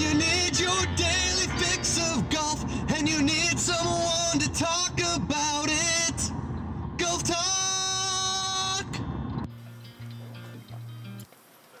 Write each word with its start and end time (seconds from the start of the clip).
When 0.00 0.12
you 0.12 0.18
need 0.18 0.58
your 0.58 0.86
daily 0.96 1.46
fix 1.58 1.98
of 1.98 2.30
golf 2.30 2.64
and 2.96 3.06
you 3.06 3.20
need 3.20 3.58
someone 3.58 4.38
to 4.38 4.50
talk 4.54 4.98
about 5.14 5.66
it. 5.68 6.30
Golf 6.96 7.22
Talk! 7.22 8.86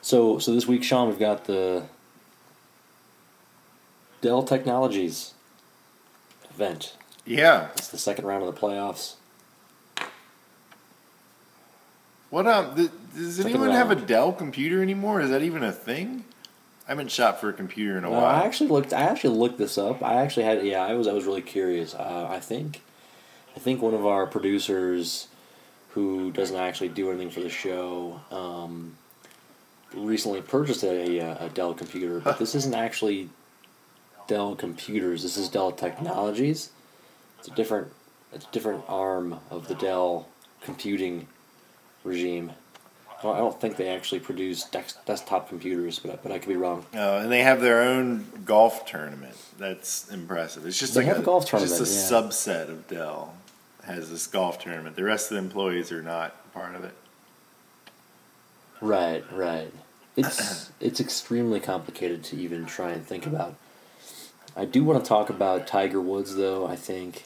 So, 0.02 0.38
so 0.38 0.52
this 0.52 0.66
week, 0.66 0.84
Sean, 0.84 1.08
we've 1.08 1.18
got 1.18 1.46
the 1.46 1.84
Dell 4.20 4.42
Technologies 4.42 5.32
event. 6.50 6.96
Yeah. 7.24 7.68
It's 7.76 7.88
the 7.88 7.96
second 7.96 8.26
round 8.26 8.44
of 8.44 8.54
the 8.54 8.60
playoffs. 8.60 9.14
What 12.28 12.46
um? 12.46 12.76
Th- 12.76 12.90
does 13.14 13.36
Second 13.36 13.50
anyone 13.52 13.70
have 13.70 13.90
a. 13.90 13.96
Dell 13.96 14.32
computer 14.32 14.82
anymore? 14.82 15.22
Is 15.22 15.30
that 15.30 15.40
even 15.42 15.64
a 15.64 15.72
thing? 15.72 16.24
I 16.90 16.92
haven't 16.94 17.12
shot 17.12 17.40
for 17.40 17.48
a 17.48 17.52
computer 17.52 17.96
in 17.98 18.04
a 18.04 18.10
No, 18.10 18.16
I 18.16 18.22
while. 18.22 18.44
actually 18.44 18.68
looked. 18.70 18.92
I 18.92 19.02
actually 19.02 19.36
looked 19.36 19.58
this 19.58 19.78
up. 19.78 20.02
I 20.02 20.16
actually 20.16 20.42
had. 20.42 20.66
Yeah, 20.66 20.84
I 20.84 20.94
was. 20.94 21.06
I 21.06 21.12
was 21.12 21.24
really 21.24 21.40
curious. 21.40 21.94
Uh, 21.94 22.26
I 22.28 22.40
think, 22.40 22.82
I 23.54 23.60
think 23.60 23.80
one 23.80 23.94
of 23.94 24.04
our 24.04 24.26
producers, 24.26 25.28
who 25.90 26.32
doesn't 26.32 26.56
actually 26.56 26.88
do 26.88 27.08
anything 27.10 27.30
for 27.30 27.38
the 27.42 27.48
show, 27.48 28.20
um, 28.32 28.96
recently 29.94 30.42
purchased 30.42 30.82
a, 30.82 31.18
a 31.20 31.48
Dell 31.50 31.74
computer. 31.74 32.18
But 32.18 32.40
this 32.40 32.56
isn't 32.56 32.74
actually 32.74 33.28
Dell 34.26 34.56
computers. 34.56 35.22
This 35.22 35.36
is 35.36 35.48
Dell 35.48 35.70
Technologies. 35.70 36.70
It's 37.38 37.46
a 37.46 37.52
different. 37.52 37.86
It's 38.32 38.46
a 38.46 38.50
different 38.50 38.82
arm 38.88 39.38
of 39.48 39.68
the 39.68 39.76
Dell 39.76 40.26
computing 40.60 41.28
regime. 42.02 42.50
I 43.20 43.22
don't, 43.22 43.34
I 43.36 43.38
don't 43.38 43.60
think 43.60 43.76
they 43.76 43.88
actually 43.88 44.20
produce 44.20 44.64
dex, 44.64 44.94
desktop 45.04 45.48
computers, 45.48 45.98
but 45.98 46.12
I- 46.12 46.16
but 46.22 46.32
I 46.32 46.38
could 46.38 46.48
be 46.48 46.56
wrong. 46.56 46.86
Uh, 46.94 47.20
and 47.22 47.30
they 47.30 47.42
have 47.42 47.60
their 47.60 47.82
own 47.82 48.26
golf 48.44 48.86
tournament. 48.86 49.36
That's 49.58 50.10
impressive. 50.10 50.64
It's 50.66 50.78
just 50.78 50.94
They 50.94 51.00
like 51.00 51.08
have 51.08 51.18
a 51.18 51.22
golf 51.22 51.44
tournament. 51.46 51.78
Just 51.78 52.10
a 52.10 52.14
yeah. 52.14 52.20
subset 52.22 52.68
of 52.70 52.88
Dell 52.88 53.34
has 53.84 54.10
this 54.10 54.26
golf 54.26 54.58
tournament. 54.58 54.96
The 54.96 55.04
rest 55.04 55.30
of 55.30 55.36
the 55.36 55.42
employees 55.42 55.92
are 55.92 56.02
not 56.02 56.34
part 56.54 56.74
of 56.74 56.82
it. 56.84 56.94
Right, 58.80 59.24
right. 59.32 59.72
It's 60.16 60.70
it's 60.80 61.00
extremely 61.00 61.60
complicated 61.60 62.24
to 62.24 62.36
even 62.36 62.66
try 62.66 62.90
and 62.90 63.06
think 63.06 63.26
about. 63.26 63.54
I 64.56 64.64
do 64.64 64.82
want 64.82 65.02
to 65.04 65.08
talk 65.08 65.30
about 65.30 65.66
Tiger 65.66 66.00
Woods 66.00 66.36
though. 66.36 66.66
I 66.66 66.76
think 66.76 67.24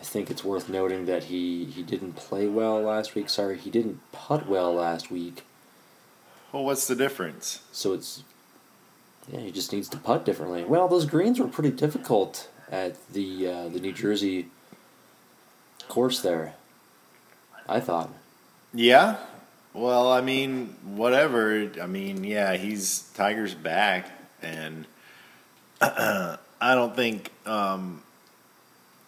I 0.00 0.02
think 0.02 0.30
it's 0.30 0.42
worth 0.42 0.68
noting 0.68 1.04
that 1.06 1.24
he 1.24 1.66
he 1.66 1.82
didn't 1.82 2.14
play 2.14 2.46
well 2.46 2.80
last 2.80 3.14
week. 3.14 3.28
Sorry, 3.28 3.58
he 3.58 3.70
didn't 3.70 4.00
putt 4.12 4.48
well 4.48 4.72
last 4.74 5.10
week. 5.10 5.44
Well, 6.52 6.64
what's 6.64 6.86
the 6.86 6.96
difference? 6.96 7.60
So 7.70 7.92
it's 7.92 8.24
yeah, 9.30 9.40
he 9.40 9.52
just 9.52 9.72
needs 9.72 9.88
to 9.90 9.98
putt 9.98 10.24
differently. 10.24 10.64
Well, 10.64 10.88
those 10.88 11.04
greens 11.04 11.38
were 11.38 11.48
pretty 11.48 11.70
difficult 11.70 12.48
at 12.70 12.96
the 13.12 13.46
uh, 13.46 13.68
the 13.68 13.78
New 13.78 13.92
Jersey 13.92 14.48
course 15.88 16.20
there. 16.22 16.54
I 17.68 17.80
thought. 17.80 18.10
Yeah. 18.72 19.18
Well, 19.74 20.10
I 20.10 20.20
mean, 20.20 20.76
whatever. 20.82 21.70
I 21.80 21.86
mean, 21.86 22.24
yeah, 22.24 22.56
he's 22.56 23.02
Tiger's 23.14 23.54
back, 23.54 24.10
and 24.42 24.86
I 25.80 26.38
don't 26.60 26.96
think. 26.96 27.30
Um, 27.44 28.02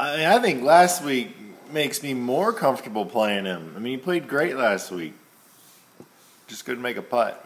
I 0.03 0.17
mean, 0.17 0.27
I 0.27 0.39
think 0.41 0.63
last 0.65 1.05
week 1.05 1.37
makes 1.71 2.03
me 2.03 2.13
more 2.13 2.53
comfortable 2.53 3.07
playing 3.07 3.45
him. 3.45 3.73
I 3.77 3.79
mean, 3.79 3.93
he 3.93 4.03
played 4.03 4.27
great 4.27 4.57
last 4.57 4.91
week. 4.91 5.15
Just 6.49 6.65
couldn't 6.65 6.83
make 6.83 6.97
a 6.97 7.03
putt. 7.03 7.43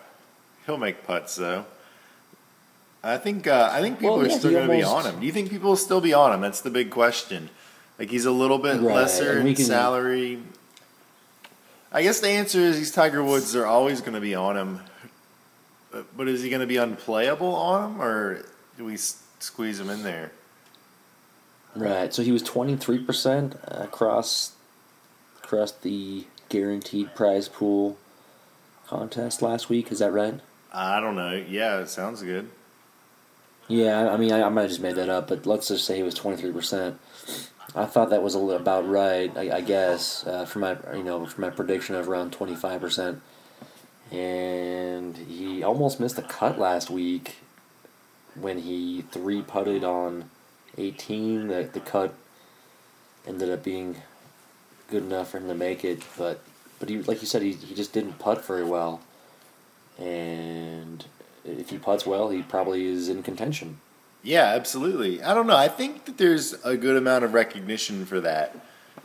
He'll 0.64 0.78
make 0.78 1.06
putts 1.06 1.36
though. 1.36 1.66
I 3.04 3.18
think. 3.18 3.46
Uh, 3.46 3.68
I 3.70 3.80
think 3.82 3.98
people 4.00 4.16
Well, 4.16 4.26
are 4.26 4.30
still 4.30 4.50
going 4.52 4.68
to 4.68 4.74
be 4.74 4.82
on 4.82 5.04
him. 5.04 5.20
Do 5.20 5.26
you 5.26 5.32
think 5.32 5.50
people 5.50 5.68
will 5.68 5.76
still 5.76 6.00
be 6.00 6.14
on 6.14 6.32
him? 6.32 6.40
That's 6.40 6.62
the 6.62 6.70
big 6.70 6.90
question. 6.90 7.50
Like 7.98 8.08
he's 8.10 8.24
a 8.24 8.30
little 8.32 8.58
bit 8.58 8.80
Right, 8.80 8.94
lesser 8.96 9.38
in 9.38 9.54
can- 9.54 9.64
salary. 9.64 10.40
I 11.92 12.02
guess 12.02 12.20
the 12.20 12.28
answer 12.28 12.58
is 12.58 12.76
these 12.78 12.90
Tiger 12.90 13.22
Woods 13.22 13.54
are 13.54 13.66
always 13.66 14.00
going 14.00 14.14
to 14.14 14.20
be 14.20 14.34
on 14.34 14.56
him. 14.56 14.80
But, 15.92 16.16
but 16.16 16.26
is 16.28 16.42
he 16.42 16.48
going 16.50 16.60
to 16.60 16.66
be 16.66 16.78
unplayable 16.78 17.54
on 17.54 17.92
him, 17.92 18.02
or 18.02 18.44
do 18.76 18.84
we 18.86 18.94
s- 18.94 19.22
squeeze 19.40 19.78
him 19.78 19.88
in 19.90 20.02
there? 20.02 20.32
Right. 21.76 22.12
So 22.12 22.22
he 22.22 22.32
was 22.32 22.42
twenty 22.42 22.76
three 22.76 22.98
percent 22.98 23.56
across 23.68 24.52
across 25.42 25.72
the 25.72 26.24
guaranteed 26.48 27.14
prize 27.14 27.48
pool 27.48 27.98
contest 28.86 29.42
last 29.42 29.68
week. 29.68 29.92
Is 29.92 29.98
that 29.98 30.12
right? 30.12 30.40
I 30.72 31.00
don't 31.00 31.16
know. 31.16 31.44
Yeah, 31.48 31.80
it 31.80 31.88
sounds 31.88 32.22
good. 32.22 32.50
Yeah. 33.68 34.10
I 34.10 34.16
mean, 34.16 34.32
I, 34.32 34.42
I 34.42 34.48
might 34.48 34.62
have 34.62 34.70
just 34.70 34.80
made 34.82 34.96
that 34.96 35.08
up, 35.08 35.28
but 35.28 35.46
let's 35.46 35.68
just 35.68 35.84
say 35.84 35.96
he 35.96 36.02
was 36.02 36.14
twenty 36.14 36.36
three 36.36 36.52
percent. 36.52 36.98
I 37.74 37.84
thought 37.84 38.10
that 38.10 38.22
was 38.22 38.34
a 38.34 38.38
little 38.38 38.60
about 38.60 38.88
right. 38.88 39.36
I, 39.36 39.56
I 39.56 39.60
guess 39.60 40.26
uh, 40.26 40.46
for 40.46 40.60
my 40.60 40.76
you 40.94 41.02
know 41.02 41.26
for 41.26 41.40
my 41.40 41.50
prediction 41.50 41.94
of 41.94 42.08
around 42.08 42.32
twenty 42.32 42.54
five 42.54 42.80
percent, 42.80 43.20
and 44.10 45.16
he 45.16 45.62
almost 45.62 46.00
missed 46.00 46.16
a 46.18 46.22
cut 46.22 46.58
last 46.58 46.90
week 46.90 47.36
when 48.34 48.58
he 48.60 49.02
three 49.10 49.42
putted 49.42 49.84
on 49.84 50.30
eighteen. 50.78 51.48
The 51.48 51.68
the 51.72 51.80
cut 51.80 52.14
ended 53.26 53.50
up 53.50 53.62
being 53.62 53.96
good 54.88 55.02
enough 55.02 55.30
for 55.30 55.38
him 55.38 55.48
to 55.48 55.54
make 55.54 55.84
it, 55.84 56.02
but 56.16 56.40
but 56.78 56.88
he 56.88 57.02
like 57.02 57.20
you 57.20 57.26
said 57.26 57.42
he 57.42 57.52
he 57.52 57.74
just 57.74 57.92
didn't 57.92 58.18
putt 58.18 58.44
very 58.44 58.64
well, 58.64 59.00
and 59.98 61.04
if 61.44 61.70
he 61.70 61.78
putts 61.78 62.06
well, 62.06 62.30
he 62.30 62.42
probably 62.42 62.86
is 62.86 63.08
in 63.08 63.22
contention. 63.22 63.80
Yeah, 64.22 64.44
absolutely. 64.44 65.22
I 65.22 65.34
don't 65.34 65.46
know. 65.46 65.56
I 65.56 65.68
think 65.68 66.04
that 66.06 66.18
there's 66.18 66.54
a 66.64 66.76
good 66.76 66.96
amount 66.96 67.24
of 67.24 67.32
recognition 67.32 68.04
for 68.04 68.20
that 68.20 68.56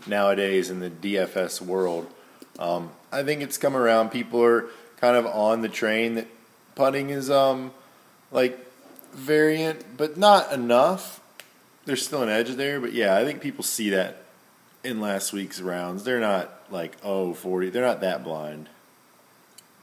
nowadays 0.07 0.71
in 0.71 0.79
the 0.79 0.89
DFS 0.89 1.61
world. 1.61 2.11
Um, 2.57 2.91
I 3.11 3.21
think 3.21 3.41
it's 3.41 3.57
come 3.57 3.75
around. 3.75 4.09
People 4.09 4.43
are 4.43 4.65
kind 4.97 5.15
of 5.15 5.25
on 5.27 5.61
the 5.61 5.69
train 5.69 6.15
that 6.15 6.27
putting 6.75 7.09
is 7.09 7.29
um 7.29 7.71
like 8.31 8.59
variant, 9.13 9.97
but 9.97 10.17
not 10.17 10.51
enough. 10.51 11.20
There's 11.85 12.05
still 12.05 12.21
an 12.21 12.29
edge 12.29 12.49
there, 12.55 12.79
but 12.79 12.93
yeah, 12.93 13.15
I 13.15 13.25
think 13.25 13.41
people 13.41 13.63
see 13.63 13.89
that 13.89 14.23
in 14.83 14.99
last 14.99 15.33
week's 15.33 15.61
rounds. 15.61 16.03
They're 16.03 16.19
not 16.19 16.51
like 16.71 16.97
oh 17.03 17.33
40. 17.33 17.69
They're 17.69 17.85
not 17.85 18.01
that 18.01 18.23
blind. 18.23 18.69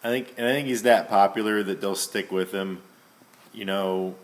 I 0.03 0.09
think, 0.11 0.33
and 0.37 0.47
I 0.47 0.53
think 0.53 0.69
he's 0.69 0.83
that 0.83 1.09
popular 1.09 1.63
that 1.65 1.81
they'll 1.81 1.97
stick 1.97 2.31
with 2.31 2.53
him. 2.53 2.83
You 3.53 3.65
know, 3.65 4.15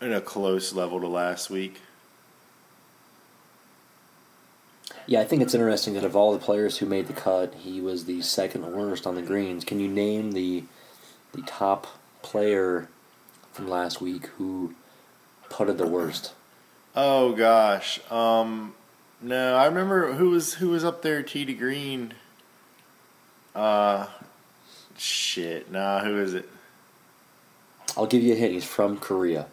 in 0.00 0.12
a 0.12 0.20
close 0.20 0.72
level 0.72 1.00
to 1.00 1.08
last 1.08 1.50
week. 1.50 1.80
Yeah, 5.06 5.20
I 5.20 5.24
think 5.24 5.42
it's 5.42 5.54
interesting 5.54 5.94
that 5.94 6.04
of 6.04 6.16
all 6.16 6.32
the 6.32 6.38
players 6.38 6.78
who 6.78 6.86
made 6.86 7.08
the 7.08 7.12
cut, 7.12 7.54
he 7.54 7.80
was 7.80 8.06
the 8.06 8.22
second 8.22 8.72
worst 8.72 9.06
on 9.06 9.16
the 9.16 9.22
greens. 9.22 9.64
Can 9.64 9.80
you 9.80 9.88
name 9.88 10.32
the 10.32 10.64
the 11.32 11.42
top 11.42 11.86
player 12.22 12.88
from 13.52 13.68
last 13.68 14.00
week 14.00 14.26
who 14.38 14.74
putted 15.50 15.78
the 15.78 15.86
worst? 15.86 16.32
Oh 16.96 17.32
gosh, 17.32 18.00
um, 18.10 18.74
no, 19.20 19.56
I 19.56 19.66
remember 19.66 20.12
who 20.12 20.30
was 20.30 20.54
who 20.54 20.68
was 20.68 20.84
up 20.84 21.02
there 21.02 21.22
tee 21.22 21.44
to 21.44 21.52
green. 21.52 22.14
Uh, 23.54 24.06
shit, 24.96 25.70
nah, 25.70 26.00
who 26.00 26.20
is 26.20 26.34
it? 26.34 26.48
I'll 27.96 28.06
give 28.06 28.22
you 28.22 28.32
a 28.32 28.36
hint. 28.36 28.52
He's 28.52 28.64
from 28.64 28.98
Korea. 28.98 29.46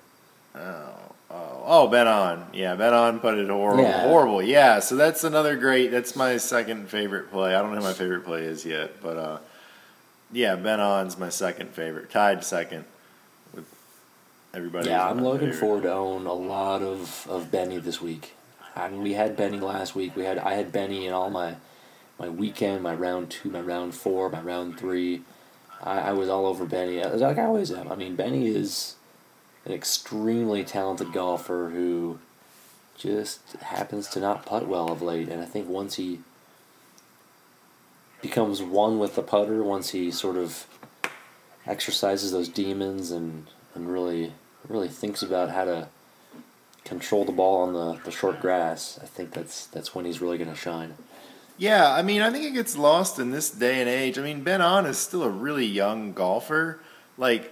Oh, 0.55 0.93
oh, 1.31 1.63
oh, 1.65 1.87
Ben 1.87 2.07
An. 2.07 2.45
Yeah, 2.53 2.75
Ben 2.75 2.93
An 2.93 3.19
put 3.19 3.37
it 3.37 3.49
horrible, 3.49 3.83
Yeah. 3.83 4.01
horrible. 4.07 4.41
Yeah, 4.41 4.79
so 4.79 4.95
that's 4.95 5.23
another 5.23 5.55
great. 5.55 5.89
That's 5.91 6.15
my 6.15 6.37
second 6.37 6.89
favorite 6.89 7.31
play. 7.31 7.55
I 7.55 7.61
don't 7.61 7.71
know 7.71 7.77
who 7.77 7.83
my 7.83 7.93
favorite 7.93 8.25
play 8.25 8.43
is 8.43 8.65
yet, 8.65 9.01
but 9.01 9.17
uh, 9.17 9.37
yeah, 10.31 10.55
Ben 10.55 10.79
An's 10.79 11.17
my 11.17 11.29
second 11.29 11.71
favorite, 11.71 12.09
tied 12.11 12.43
second 12.43 12.85
everybody. 14.53 14.89
yeah, 14.89 15.07
I'm 15.07 15.23
looking 15.23 15.53
forward 15.53 15.83
to 15.83 15.93
own 15.93 16.25
a 16.25 16.33
lot 16.33 16.81
of, 16.81 17.27
of 17.29 17.51
Benny 17.51 17.77
this 17.77 18.01
week. 18.01 18.33
I 18.75 18.89
mean, 18.89 19.01
we 19.01 19.13
had 19.13 19.35
Benny 19.35 19.59
last 19.59 19.95
week. 19.95 20.15
We 20.15 20.23
had 20.23 20.37
I 20.37 20.53
had 20.53 20.71
Benny 20.71 21.05
in 21.05 21.13
all 21.13 21.29
my 21.29 21.55
my 22.19 22.29
weekend, 22.29 22.83
my 22.83 22.93
round 22.93 23.31
two, 23.31 23.49
my 23.49 23.61
round 23.61 23.95
four, 23.95 24.29
my 24.29 24.41
round 24.41 24.79
three. 24.79 25.21
I, 25.83 25.99
I 25.99 26.11
was 26.13 26.29
all 26.29 26.45
over 26.45 26.65
Benny, 26.65 27.03
like 27.03 27.37
I 27.37 27.45
always 27.45 27.71
am. 27.71 27.91
I 27.91 27.95
mean, 27.95 28.15
Benny 28.15 28.47
is 28.47 28.95
an 29.65 29.71
extremely 29.71 30.63
talented 30.63 31.11
golfer 31.11 31.71
who 31.73 32.19
just 32.97 33.53
happens 33.61 34.07
to 34.09 34.19
not 34.19 34.45
putt 34.45 34.67
well 34.67 34.91
of 34.91 35.01
late. 35.01 35.29
And 35.29 35.41
I 35.41 35.45
think 35.45 35.67
once 35.67 35.95
he 35.95 36.19
becomes 38.21 38.61
one 38.61 38.99
with 38.99 39.15
the 39.15 39.23
putter, 39.23 39.63
once 39.63 39.89
he 39.89 40.11
sort 40.11 40.37
of 40.37 40.67
exercises 41.65 42.31
those 42.31 42.47
demons 42.47 43.11
and, 43.11 43.47
and 43.73 43.91
really 43.91 44.33
really 44.67 44.89
thinks 44.89 45.21
about 45.21 45.49
how 45.49 45.65
to 45.65 45.87
control 46.83 47.25
the 47.25 47.31
ball 47.31 47.61
on 47.63 47.73
the, 47.73 48.01
the 48.03 48.11
short 48.11 48.41
grass, 48.41 48.99
I 49.01 49.05
think 49.05 49.31
that's 49.33 49.67
that's 49.67 49.93
when 49.93 50.05
he's 50.05 50.21
really 50.21 50.37
going 50.37 50.49
to 50.49 50.55
shine. 50.55 50.95
Yeah, 51.57 51.93
I 51.93 52.01
mean, 52.01 52.21
I 52.21 52.31
think 52.31 52.45
it 52.45 52.53
gets 52.53 52.75
lost 52.75 53.19
in 53.19 53.31
this 53.31 53.51
day 53.51 53.79
and 53.81 53.89
age. 53.89 54.17
I 54.17 54.23
mean, 54.23 54.41
Ben 54.41 54.61
An 54.61 54.85
is 54.85 54.97
still 54.97 55.21
a 55.21 55.29
really 55.29 55.65
young 55.65 56.11
golfer. 56.11 56.79
Like, 57.17 57.51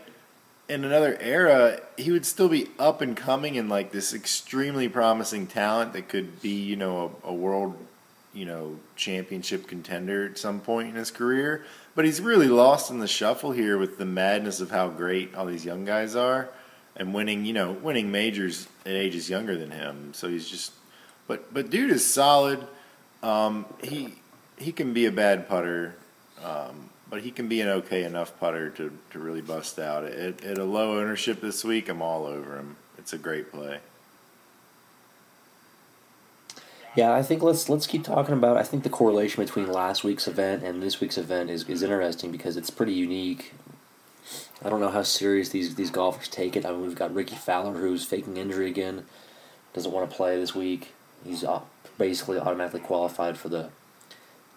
in 0.68 0.84
another 0.84 1.16
era, 1.20 1.82
he 1.96 2.12
would 2.12 2.26
still 2.26 2.50
be 2.50 2.68
up 2.80 3.02
and 3.02 3.16
coming 3.16 3.58
and 3.58 3.70
like 3.70 3.92
this 3.92 4.14
extremely 4.14 4.90
promising 4.90 5.46
talent 5.46 5.94
that 5.94 6.10
could 6.10 6.42
be, 6.42 6.60
you 6.64 6.76
know, 6.76 7.16
a, 7.24 7.30
a 7.30 7.34
world, 7.34 7.78
you 8.34 8.46
know, 8.46 8.80
championship 8.96 9.68
contender 9.68 10.26
at 10.26 10.38
some 10.40 10.60
point 10.60 10.90
in 10.90 10.96
his 10.96 11.12
career. 11.12 11.64
But 11.94 12.06
he's 12.06 12.20
really 12.20 12.48
lost 12.48 12.90
in 12.90 13.00
the 13.00 13.08
shuffle 13.08 13.52
here 13.52 13.78
with 13.78 14.00
the 14.00 14.06
madness 14.06 14.60
of 14.60 14.72
how 14.72 14.88
great 14.88 15.36
all 15.36 15.46
these 15.46 15.66
young 15.66 15.86
guys 15.86 16.16
are 16.16 16.50
and 17.00 17.14
winning, 17.14 17.46
you 17.46 17.54
know, 17.54 17.72
winning 17.72 18.12
majors 18.12 18.68
at 18.86 18.92
ages 18.92 19.30
younger 19.30 19.58
than 19.58 19.72
him. 19.72 20.14
So 20.14 20.28
he's 20.30 20.48
just, 20.48 20.74
but 21.28 21.52
but 21.52 21.72
dude 21.72 21.90
is 21.90 22.06
solid. 22.06 22.68
Um, 23.24 23.66
he 23.82 24.16
he 24.58 24.72
can 24.72 24.94
be 24.94 25.06
a 25.06 25.12
bad 25.12 25.48
putter, 25.48 25.96
um, 26.44 26.90
but 27.10 27.22
he 27.22 27.32
can 27.32 27.48
be 27.48 27.62
an 27.62 27.70
okay 27.70 28.04
enough 28.04 28.38
putter 28.40 28.70
to, 28.72 28.92
to 29.12 29.20
really 29.20 29.42
bust 29.42 29.80
out. 29.80 30.04
At, 30.04 30.44
at 30.44 30.58
a 30.58 30.66
low 30.66 31.00
ownership 31.00 31.42
this 31.42 31.64
week, 31.64 31.90
I'm 31.90 32.02
all 32.02 32.26
over 32.26 32.58
him. 32.58 32.76
It's 32.98 33.14
a 33.14 33.18
great 33.18 33.52
play. 33.52 33.80
Yeah, 36.96 37.14
I 37.14 37.24
think 37.24 37.42
let's 37.42 37.70
let's 37.70 37.88
keep 37.88 38.04
talking 38.04 38.34
about. 38.34 38.58
I 38.58 38.64
think 38.64 38.84
the 38.84 38.90
correlation 38.90 39.44
between 39.44 39.72
last 39.72 40.04
week's 40.04 40.28
event 40.28 40.64
and 40.64 40.84
this 40.84 41.00
week's 41.00 41.18
event 41.18 41.50
is, 41.50 41.64
is 41.70 41.82
interesting 41.82 42.32
because 42.32 42.58
it's 42.58 42.70
pretty 42.70 42.94
unique. 42.94 43.54
I 44.64 44.70
don't 44.70 44.80
know 44.80 44.90
how 44.90 45.04
serious 45.04 45.50
these 45.50 45.76
these 45.76 45.92
golfers 45.92 46.28
take 46.28 46.56
it. 46.56 46.66
I 46.66 46.72
mean, 46.72 46.82
we've 46.82 46.96
got 46.96 47.14
Ricky 47.14 47.36
Fowler 47.36 47.74
who's 47.74 48.06
faking 48.06 48.38
injury 48.38 48.70
again, 48.70 49.06
doesn't 49.74 49.92
want 49.92 50.10
to 50.10 50.16
play 50.16 50.38
this 50.40 50.54
week. 50.54 50.94
He's 51.24 51.44
basically 51.98 52.40
automatically 52.40 52.82
qualified 52.82 53.38
for 53.38 53.50
the 53.50 53.70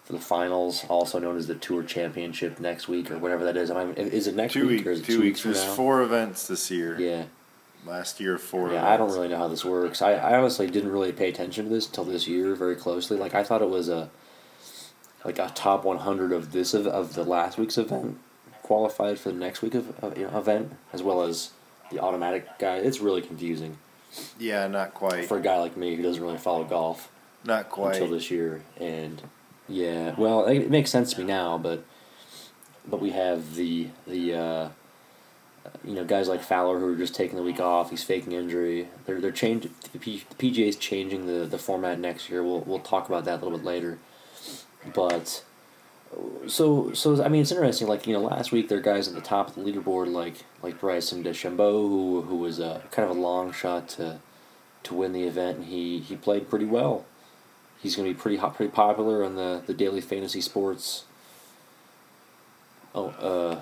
for 0.03 0.13
the 0.13 0.19
finals, 0.19 0.83
also 0.89 1.17
known 1.17 1.37
as 1.37 1.47
the 1.47 1.55
Tour 1.55 1.81
Championship 1.83 2.59
next 2.59 2.89
week 2.89 3.09
or 3.09 3.17
whatever 3.17 3.45
that 3.45 3.55
is. 3.55 3.71
I 3.71 3.85
mean, 3.85 3.95
is 3.95 4.27
it 4.27 4.35
next 4.35 4.53
two 4.53 4.67
week 4.67 4.85
weeks, 4.85 4.87
or 4.87 4.91
is 4.91 4.99
it 4.99 5.05
two, 5.05 5.15
two 5.15 5.21
weeks. 5.21 5.45
weeks 5.45 5.59
There's 5.59 5.69
now? 5.69 5.75
four 5.75 6.01
events 6.01 6.47
this 6.47 6.69
year. 6.69 6.99
Yeah. 6.99 7.25
Last 7.85 8.19
year, 8.19 8.37
four. 8.37 8.69
Yeah, 8.69 8.79
events. 8.79 8.87
I 8.87 8.97
don't 8.97 9.11
really 9.11 9.27
know 9.27 9.37
how 9.37 9.47
this 9.47 9.65
works. 9.65 10.01
I, 10.01 10.13
I 10.13 10.37
honestly 10.37 10.67
didn't 10.67 10.91
really 10.91 11.11
pay 11.11 11.29
attention 11.29 11.65
to 11.65 11.69
this 11.69 11.85
until 11.87 12.05
this 12.05 12.27
year 12.27 12.55
very 12.55 12.75
closely. 12.75 13.17
Like 13.17 13.33
I 13.33 13.43
thought 13.43 13.61
it 13.61 13.69
was 13.69 13.89
a 13.89 14.09
like 15.25 15.39
a 15.39 15.51
top 15.55 15.85
100 15.85 16.31
of 16.33 16.51
this 16.51 16.73
of, 16.73 16.85
of 16.85 17.13
the 17.13 17.23
last 17.23 17.57
week's 17.57 17.77
event 17.77 18.17
qualified 18.73 19.19
for 19.19 19.29
the 19.31 19.37
next 19.37 19.61
week 19.61 19.75
of, 19.75 19.97
of 20.03 20.17
you 20.17 20.25
know, 20.27 20.35
event 20.37 20.71
as 20.91 21.03
well 21.03 21.21
as 21.21 21.51
the 21.91 21.99
automatic 21.99 22.47
guy. 22.57 22.77
It's 22.77 22.99
really 22.99 23.21
confusing 23.21 23.77
Yeah, 24.39 24.67
not 24.67 24.95
quite. 24.95 25.25
for 25.27 25.37
a 25.37 25.41
guy 25.41 25.59
like 25.59 25.77
me 25.77 25.95
who 25.95 26.01
doesn't 26.01 26.21
really 26.23 26.39
follow 26.39 26.63
golf 26.63 27.11
not 27.45 27.69
quite. 27.69 27.93
until 27.95 28.09
this 28.09 28.31
year. 28.31 28.63
And 28.79 29.21
yeah, 29.69 30.15
well, 30.17 30.45
it, 30.45 30.57
it 30.63 30.71
makes 30.71 30.89
sense 30.89 31.13
to 31.13 31.19
me 31.21 31.25
now, 31.27 31.57
but 31.59 31.83
but 32.87 32.99
we 32.99 33.11
have 33.11 33.55
the 33.55 33.89
the 34.07 34.33
uh, 34.33 34.69
you 35.85 35.93
know 35.93 36.03
guys 36.03 36.27
like 36.27 36.41
Fowler 36.41 36.79
who 36.79 36.93
are 36.93 36.95
just 36.95 37.13
taking 37.15 37.35
the 37.37 37.43
week 37.43 37.59
off. 37.59 37.91
He's 37.91 38.03
faking 38.03 38.31
injury. 38.33 38.87
They're 39.05 39.21
they're 39.21 39.31
changing. 39.31 39.71
The, 39.93 39.99
P, 39.99 40.23
the 40.29 40.35
PGA 40.35 40.67
is 40.67 40.77
changing 40.77 41.27
the, 41.27 41.45
the 41.45 41.59
format 41.59 41.99
next 41.99 42.29
year. 42.29 42.43
We'll 42.43 42.61
we'll 42.61 42.79
talk 42.79 43.07
about 43.07 43.23
that 43.25 43.39
a 43.39 43.43
little 43.43 43.57
bit 43.59 43.65
later. 43.65 43.99
But 44.93 45.43
so 46.47 46.93
so 46.93 47.23
I 47.23 47.27
mean 47.29 47.41
it's 47.41 47.51
interesting. 47.51 47.87
Like 47.87 48.07
you 48.07 48.13
know 48.13 48.21
last 48.21 48.51
week 48.51 48.69
there 48.69 48.77
are 48.77 48.81
guys 48.81 49.07
at 49.07 49.15
the 49.15 49.21
top 49.21 49.49
of 49.49 49.55
the 49.55 49.61
leaderboard 49.61 50.11
like 50.11 50.45
like 50.61 50.79
Bryson 50.79 51.23
DeChambeau 51.23 51.87
who 51.87 52.21
who 52.23 52.35
was 52.35 52.59
a 52.59 52.83
kind 52.91 53.09
of 53.09 53.15
a 53.15 53.19
long 53.19 53.51
shot 53.51 53.89
to 53.89 54.19
to 54.83 54.93
win 54.93 55.13
the 55.13 55.23
event 55.23 55.59
and 55.59 55.65
he 55.67 55.99
he 55.99 56.15
played 56.15 56.49
pretty 56.49 56.65
well. 56.65 57.05
He's 57.81 57.97
going 57.97 58.07
to 58.07 58.13
be 58.13 58.19
pretty 58.19 58.37
hot, 58.37 58.55
pretty 58.55 58.71
popular 58.71 59.23
on 59.25 59.35
the 59.35 59.61
the 59.65 59.73
daily 59.73 60.01
fantasy 60.01 60.41
sports. 60.41 61.03
Oh, 62.95 63.07
uh, 63.09 63.61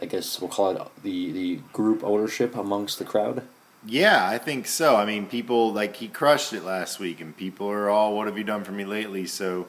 I 0.00 0.06
guess 0.06 0.40
we'll 0.40 0.50
call 0.50 0.70
it 0.70 0.82
the 1.02 1.30
the 1.32 1.56
group 1.72 2.02
ownership 2.02 2.56
amongst 2.56 2.98
the 2.98 3.04
crowd. 3.04 3.44
Yeah, 3.86 4.26
I 4.28 4.38
think 4.38 4.66
so. 4.66 4.96
I 4.96 5.04
mean, 5.04 5.26
people 5.26 5.72
like 5.72 5.96
he 5.96 6.08
crushed 6.08 6.52
it 6.52 6.64
last 6.64 6.98
week, 6.98 7.20
and 7.20 7.36
people 7.36 7.70
are 7.70 7.88
all, 7.88 8.16
"What 8.16 8.26
have 8.26 8.36
you 8.36 8.44
done 8.44 8.64
for 8.64 8.72
me 8.72 8.84
lately?" 8.84 9.26
So 9.26 9.68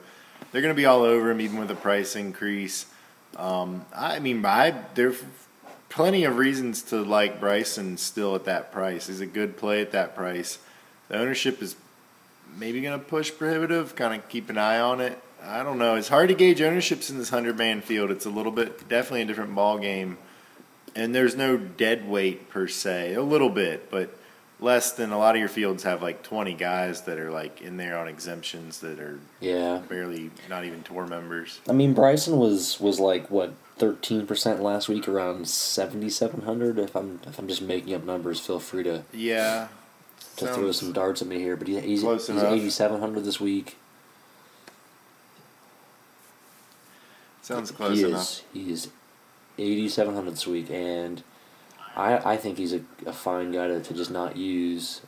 they're 0.51 0.61
going 0.61 0.73
to 0.73 0.79
be 0.79 0.85
all 0.85 1.01
over 1.01 1.29
him, 1.31 1.41
even 1.41 1.59
with 1.59 1.71
a 1.71 1.75
price 1.75 2.15
increase. 2.15 2.85
Um, 3.35 3.85
I 3.95 4.19
mean, 4.19 4.45
I 4.45 4.73
there's 4.95 5.21
plenty 5.89 6.23
of 6.23 6.37
reasons 6.37 6.81
to 6.83 7.03
like 7.03 7.39
Bryson 7.39 7.97
still 7.97 8.35
at 8.35 8.45
that 8.45 8.71
price. 8.71 9.07
He's 9.07 9.21
a 9.21 9.25
good 9.25 9.57
play 9.57 9.81
at 9.81 9.91
that 9.91 10.15
price. 10.15 10.59
The 11.07 11.17
ownership 11.17 11.61
is 11.61 11.75
maybe 12.57 12.81
going 12.81 12.99
to 12.99 13.05
push 13.05 13.31
prohibitive. 13.31 13.95
Kind 13.95 14.19
of 14.19 14.27
keep 14.29 14.49
an 14.49 14.57
eye 14.57 14.79
on 14.79 15.01
it. 15.01 15.21
I 15.41 15.63
don't 15.63 15.77
know. 15.77 15.95
It's 15.95 16.09
hard 16.09 16.29
to 16.29 16.35
gauge 16.35 16.61
ownerships 16.61 17.09
in 17.09 17.17
this 17.17 17.29
hundred 17.29 17.57
man 17.57 17.81
field. 17.81 18.11
It's 18.11 18.25
a 18.25 18.29
little 18.29 18.51
bit 18.51 18.89
definitely 18.89 19.21
a 19.21 19.25
different 19.25 19.55
ball 19.55 19.77
game 19.77 20.17
and 20.95 21.13
there's 21.13 21.35
no 21.35 21.57
dead 21.57 22.07
weight 22.07 22.49
per 22.49 22.67
se. 22.67 23.13
A 23.13 23.21
little 23.21 23.49
bit, 23.49 23.89
but 23.89 24.15
less 24.59 24.91
than 24.91 25.11
a 25.11 25.17
lot 25.17 25.35
of 25.35 25.39
your 25.39 25.49
fields 25.49 25.83
have 25.83 26.01
like 26.01 26.21
20 26.23 26.53
guys 26.53 27.01
that 27.03 27.17
are 27.17 27.31
like 27.31 27.61
in 27.61 27.77
there 27.77 27.97
on 27.97 28.07
exemptions 28.07 28.79
that 28.81 28.99
are 28.99 29.19
Yeah, 29.39 29.81
barely 29.87 30.31
not 30.49 30.65
even 30.65 30.83
tour 30.83 31.07
members. 31.07 31.59
I 31.69 31.73
mean 31.73 31.93
Bryson 31.93 32.37
was 32.37 32.79
was 32.79 32.99
like 32.99 33.29
what 33.31 33.53
thirteen 33.77 34.27
percent 34.27 34.61
last 34.61 34.89
week, 34.89 35.07
around 35.07 35.47
seventy 35.47 36.09
seven 36.09 36.41
hundred. 36.41 36.77
If 36.79 36.95
I'm 36.95 37.19
if 37.25 37.39
I'm 37.39 37.47
just 37.47 37.61
making 37.61 37.93
up 37.93 38.03
numbers, 38.03 38.39
feel 38.39 38.59
free 38.59 38.83
to 38.83 39.03
Yeah. 39.13 39.69
to 40.37 40.47
throw 40.47 40.71
some 40.73 40.91
darts 40.91 41.21
at 41.21 41.27
me 41.29 41.37
here. 41.39 41.55
But 41.55 41.67
he, 41.69 41.79
he's 41.79 42.01
he's 42.01 42.29
eighty 42.29 42.69
seven 42.69 42.99
hundred 42.99 43.23
this 43.23 43.39
week. 43.39 43.77
Sounds 47.41 47.71
close 47.71 47.97
he 47.97 48.03
enough. 48.03 48.21
is 48.21 48.43
he 48.53 48.71
is 48.71 48.89
eighty 49.57 49.89
seven 49.89 50.13
hundred 50.13 50.31
this 50.31 50.45
week, 50.45 50.69
and 50.69 51.23
I 51.99 52.33
I 52.33 52.37
think 52.37 52.57
he's 52.57 52.73
a, 52.73 52.81
a 53.05 53.13
fine 53.13 53.51
guy 53.51 53.67
to, 53.67 53.81
to 53.81 53.93
just 53.93 54.11
not 54.11 54.37
use. 54.37 55.01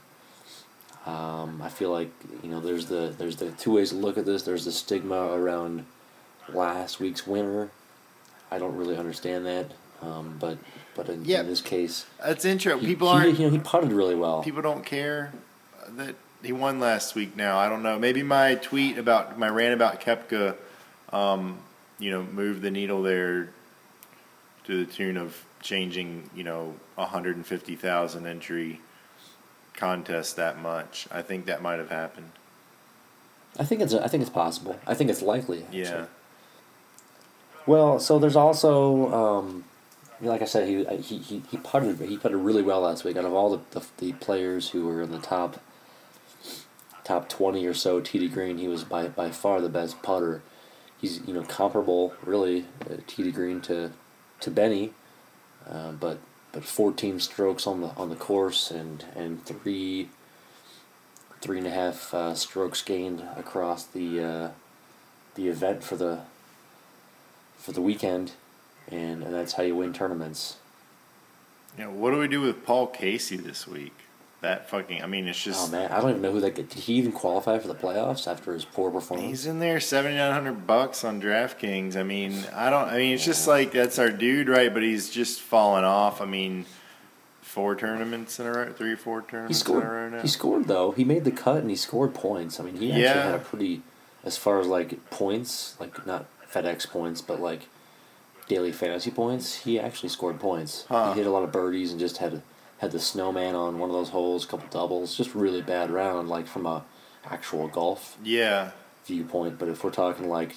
Um, 1.06 1.62
I 1.64 1.70
feel 1.70 1.90
like 1.92 2.12
you 2.44 2.50
know 2.50 2.60
there's 2.60 2.86
the 2.88 3.14
there's 3.18 3.38
the 3.38 3.52
two 3.52 3.72
ways 3.72 3.90
to 3.90 3.96
look 3.96 4.18
at 4.18 4.26
this. 4.26 4.44
There's 4.44 4.66
the 4.66 4.72
stigma 4.72 5.30
around 5.34 5.86
last 6.54 7.00
week's 7.00 7.26
winner. 7.26 7.72
I 8.52 8.60
don't 8.60 8.76
really 8.76 8.98
understand 8.98 9.46
that, 9.46 9.72
um, 10.02 10.38
but 10.40 10.58
but 10.96 11.10
in, 11.10 11.24
Yeah. 11.26 11.40
in 11.40 11.48
this 11.48 11.62
case, 11.62 12.06
That's 12.24 12.46
interesting. 12.46 12.82
he, 12.88 12.94
People 12.94 13.08
he, 13.08 13.14
aren't 13.28 13.40
you 13.40 13.46
know 13.46 13.52
he 13.52 13.60
putted 13.60 13.92
really 13.94 14.16
well. 14.16 14.44
people 14.44 14.62
don't 14.62 14.86
care 14.86 15.32
that 15.96 16.16
he 16.44 16.52
won 16.52 16.80
last 16.80 17.16
week 17.16 17.36
now. 17.36 17.58
I 17.58 17.70
don't 17.70 17.82
know. 17.82 17.98
Maybe 17.98 18.22
my 18.24 18.56
tweet 18.56 18.98
about 18.98 19.40
my 19.40 19.48
rant 19.50 19.74
about 19.74 20.02
Koepka 20.02 20.56
um, 21.12 21.60
you 22.00 22.10
know, 22.12 22.24
moved 22.24 22.62
the 22.62 22.72
needle 22.72 23.02
there 23.04 23.50
to 24.66 24.86
the 24.86 24.92
tune 24.92 25.18
of 25.18 25.46
changing, 25.62 26.30
you 26.36 26.44
know, 26.44 26.76
150,000 26.96 28.28
entry 28.28 28.82
contest 29.74 30.36
that 30.36 30.60
much. 30.60 31.08
I 31.12 31.22
think 31.22 31.46
that 31.46 31.62
might 31.62 31.80
have 31.80 31.90
happened. 31.90 32.32
I 33.60 33.66
think 33.66 33.82
it's 33.82 33.94
I 33.94 34.08
think 34.08 34.22
it's 34.22 34.30
possible. 34.30 34.80
I 34.88 34.94
think 34.94 35.10
it's 35.10 35.22
likely. 35.22 35.64
Actually. 35.64 35.82
Yeah. 35.82 36.06
Well, 37.66 38.00
so 38.00 38.18
there's 38.18 38.36
also, 38.36 39.14
um, 39.14 39.66
like 40.22 40.42
I 40.42 40.46
said, 40.46 40.68
he 40.68 40.86
he 40.98 41.18
he 41.18 41.44
he 41.52 41.58
putted 41.58 42.00
he 42.00 42.18
putted 42.18 42.38
really 42.38 42.62
well 42.62 42.82
last 42.82 43.04
week. 43.04 43.18
Out 43.18 43.26
of 43.26 43.34
all 43.34 43.58
the, 43.58 43.80
the 43.80 43.86
the 43.98 44.14
players 44.14 44.70
who 44.70 44.86
were 44.86 45.02
in 45.02 45.12
the 45.12 45.20
top 45.20 45.60
top 47.04 47.28
twenty 47.28 47.66
or 47.66 47.74
so, 47.74 48.02
TD 48.02 48.32
Green, 48.32 48.58
he 48.58 48.68
was 48.68 48.84
by 48.84 49.08
by 49.08 49.30
far 49.30 49.62
the 49.62 49.70
best 49.70 50.02
putter. 50.02 50.42
He's 51.00 51.20
you 51.28 51.34
know 51.34 51.44
comparable 51.44 52.14
really 52.24 52.66
uh, 52.90 52.96
TD 53.08 53.34
Green 53.34 53.62
to 53.62 53.92
to 54.40 54.52
Benny, 54.52 54.94
uh, 55.70 55.92
but 55.92 56.20
but 56.52 56.64
fourteen 56.64 57.20
strokes 57.20 57.66
on 57.66 57.82
the 57.82 57.88
on 57.90 58.10
the 58.10 58.16
course 58.16 58.72
and 58.72 59.06
and 59.16 59.46
three 59.46 60.10
three 61.42 61.58
and 61.58 61.68
a 61.68 61.72
half 61.72 62.14
uh, 62.14 62.36
strokes 62.36 62.82
gained 62.82 63.24
across 63.36 63.84
the 63.86 64.24
uh, 64.24 64.50
the 65.36 65.48
event 65.48 65.84
for 65.84 65.96
the 65.96 66.20
for 67.58 67.72
the 67.72 67.82
weekend, 67.82 68.32
and, 68.90 69.24
and 69.24 69.34
that's 69.34 69.54
how 69.54 69.64
you 69.64 69.76
win 69.76 69.94
tournaments. 69.94 70.58
Know, 71.78 71.92
what 71.92 72.12
do 72.12 72.18
we 72.18 72.28
do 72.28 72.42
with 72.42 72.66
Paul 72.66 72.88
Casey 72.88 73.38
this 73.38 73.68
week? 73.68 73.94
That 74.42 74.68
fucking, 74.70 75.04
I 75.04 75.06
mean, 75.06 75.28
it's 75.28 75.42
just. 75.44 75.70
Oh 75.70 75.72
man, 75.72 75.92
I 75.92 76.02
don't 76.02 76.10
even 76.10 76.22
know 76.24 76.32
who 76.32 76.40
that. 76.42 76.56
Did 76.56 76.74
he 76.74 76.94
even 76.96 77.12
qualify 77.12 77.60
for 77.60 77.68
the 77.68 77.76
playoffs 77.76 78.28
after 78.28 78.54
his 78.54 78.66
poor 78.66 78.90
performance? 78.90 79.30
he's 79.30 79.46
in 79.46 79.60
there 79.60 79.80
7,900 79.80 80.66
bucks 80.66 81.04
on 81.04 81.22
DraftKings. 81.22 81.96
I 81.96 82.02
mean, 82.02 82.44
I 82.54 82.72
don't, 82.72 82.88
I 82.90 82.98
mean, 82.98 83.14
it's 83.14 83.24
just 83.24 83.48
like, 83.48 83.72
that's 83.72 84.00
our 84.00 84.10
dude, 84.10 84.50
right? 84.50 84.74
But 84.74 84.82
he's 84.82 85.12
just 85.12 85.42
falling 85.42 85.84
off. 85.84 86.22
I 86.22 86.26
mean, 86.26 86.66
four 87.42 87.76
tournaments 87.76 88.40
in 88.40 88.48
a 88.48 88.52
row, 88.52 88.74
three 88.74 88.94
or 88.94 88.98
four 88.98 89.22
He 89.22 89.28
tournaments 89.28 89.62
in 89.68 89.72
a 89.72 89.76
row 89.76 89.82
scored. 89.84 90.12
now. 90.14 90.22
He 90.24 90.28
scored 90.28 90.68
though. 90.68 90.92
He 90.92 91.04
made 91.04 91.24
the 91.24 91.32
cut 91.32 91.58
and 91.58 91.70
he 91.70 91.76
scored 91.76 92.16
points. 92.16 92.60
I 92.60 92.64
mean, 92.64 92.78
he 92.78 92.88
actually 92.90 93.04
Yeah. 93.04 93.24
had 93.26 93.36
a 93.36 93.40
pretty, 93.40 93.84
as 94.24 94.38
far 94.38 94.60
as 94.60 94.66
like 94.66 95.08
points, 95.12 95.76
like 95.80 96.08
not 96.08 96.26
FedEx 96.52 96.90
points, 96.90 97.22
but 97.22 97.40
like 97.40 97.68
daily 98.48 98.72
fantasy 98.72 99.12
points. 99.12 99.58
He 99.66 99.80
actually 99.80 100.10
scored 100.10 100.40
points. 100.40 100.86
Huh. 100.90 101.14
He 101.14 101.20
hit 101.20 101.28
a 101.28 101.32
lot 101.32 101.44
of 101.44 101.52
birdies 101.52 101.92
and 101.92 102.00
just 102.00 102.18
had 102.18 102.42
had 102.82 102.92
the 102.92 103.00
snowman 103.00 103.56
on 103.56 103.78
one 103.80 103.90
of 103.90 103.94
those 103.96 104.10
holes, 104.10 104.44
a 104.44 104.48
couple 104.48 104.68
doubles. 104.70 105.16
Just 105.16 105.34
really 105.36 105.62
bad 105.62 105.90
round, 105.92 106.28
like 106.30 106.48
from 106.48 106.66
a 106.66 106.84
actual 107.24 107.68
golf 107.68 108.18
Yeah. 108.24 108.72
viewpoint. 109.06 109.58
But 109.60 109.70
if 109.70 109.84
we're 109.84 109.92
talking 109.92 110.28
like 110.28 110.56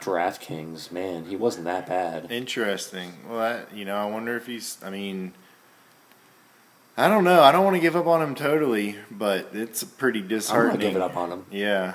DraftKings, 0.00 0.92
man, 0.92 1.24
he 1.24 1.36
wasn't 1.36 1.64
that 1.64 1.86
bad. 1.86 2.30
Interesting. 2.30 3.14
Well, 3.28 3.38
that, 3.40 3.74
you 3.74 3.84
know, 3.86 3.96
I 3.96 4.04
wonder 4.04 4.36
if 4.36 4.46
he's. 4.46 4.76
I 4.84 4.90
mean, 4.90 5.32
I 6.98 7.08
don't 7.08 7.24
know. 7.24 7.42
I 7.42 7.50
don't 7.50 7.64
want 7.64 7.76
to 7.76 7.80
give 7.80 7.96
up 7.96 8.06
on 8.06 8.20
him 8.22 8.34
totally, 8.34 8.96
but 9.10 9.48
it's 9.54 9.82
pretty 9.82 10.20
I'm 10.20 10.28
disheartening. 10.28 10.78
not 10.80 10.80
giving 10.86 11.02
up 11.02 11.16
on 11.16 11.30
him. 11.32 11.46
Yeah, 11.50 11.94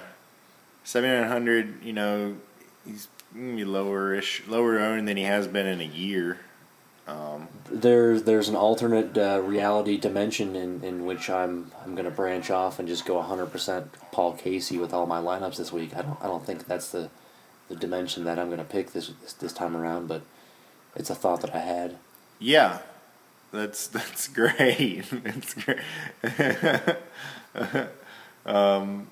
seventy 0.84 1.16
nine 1.16 1.28
hundred. 1.30 1.84
You 1.84 1.94
know, 1.94 2.36
he's 2.86 3.08
gonna 3.36 3.56
be 3.56 3.64
lower-ish, 3.66 4.48
lower 4.48 4.80
owned 4.80 5.08
than 5.08 5.16
he 5.16 5.24
has 5.24 5.48
been 5.48 5.68
in 5.68 5.80
a 5.80 5.86
year. 5.86 6.40
There's 7.72 8.24
there's 8.24 8.50
an 8.50 8.56
alternate 8.56 9.18
uh, 9.18 9.42
reality 9.44 9.98
dimension 9.98 10.56
in, 10.56 10.84
in 10.84 11.06
which 11.06 11.30
I'm 11.30 11.72
I'm 11.84 11.96
gonna 11.96 12.12
branch 12.12 12.50
off 12.50 12.80
and 12.80 12.88
just 12.88 13.06
go 13.06 13.16
100% 13.22 13.88
Paul 14.12 14.34
Casey 14.34 14.78
with 14.78 14.94
all 14.94 15.06
my 15.06 15.20
lineups 15.20 15.58
this 15.58 15.72
week. 15.72 15.96
I 15.96 16.02
don't 16.02 16.18
I 16.22 16.28
don't 16.28 16.46
think 16.46 16.66
that's 16.68 16.90
the 16.92 17.10
the 17.68 17.76
dimension 17.76 18.24
that 18.26 18.40
I'm 18.40 18.50
gonna 18.50 18.64
pick 18.64 18.92
this 18.94 19.12
this, 19.22 19.34
this 19.34 19.54
time 19.54 19.76
around, 19.78 20.08
but 20.08 20.24
it's 20.96 21.10
a 21.10 21.16
thought 21.16 21.42
that 21.42 21.54
I 21.56 21.60
had. 21.60 21.98
yeah, 22.40 22.80
that's 23.52 23.88
that's 23.96 24.28
great. 24.28 25.04
That's 25.24 25.54
great. 25.54 25.80
um, 28.46 29.08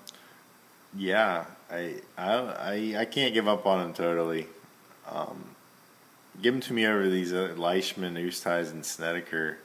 yeah, 0.96 1.46
I, 1.72 1.96
I 2.18 2.34
I 2.34 2.96
I 3.00 3.06
can't 3.06 3.34
give 3.34 3.48
up 3.48 3.66
on 3.66 3.86
him 3.86 3.94
totally. 3.94 4.48
Um, 5.10 5.56
give 6.42 6.54
him 6.54 6.62
to 6.62 6.74
me 6.74 6.86
over 6.86 7.08
these 7.10 7.34
uh, 7.34 7.54
Leishman, 7.58 8.16
Oosthuizen, 8.16 8.72
and 8.72 8.86
Snedeker. 8.86 9.58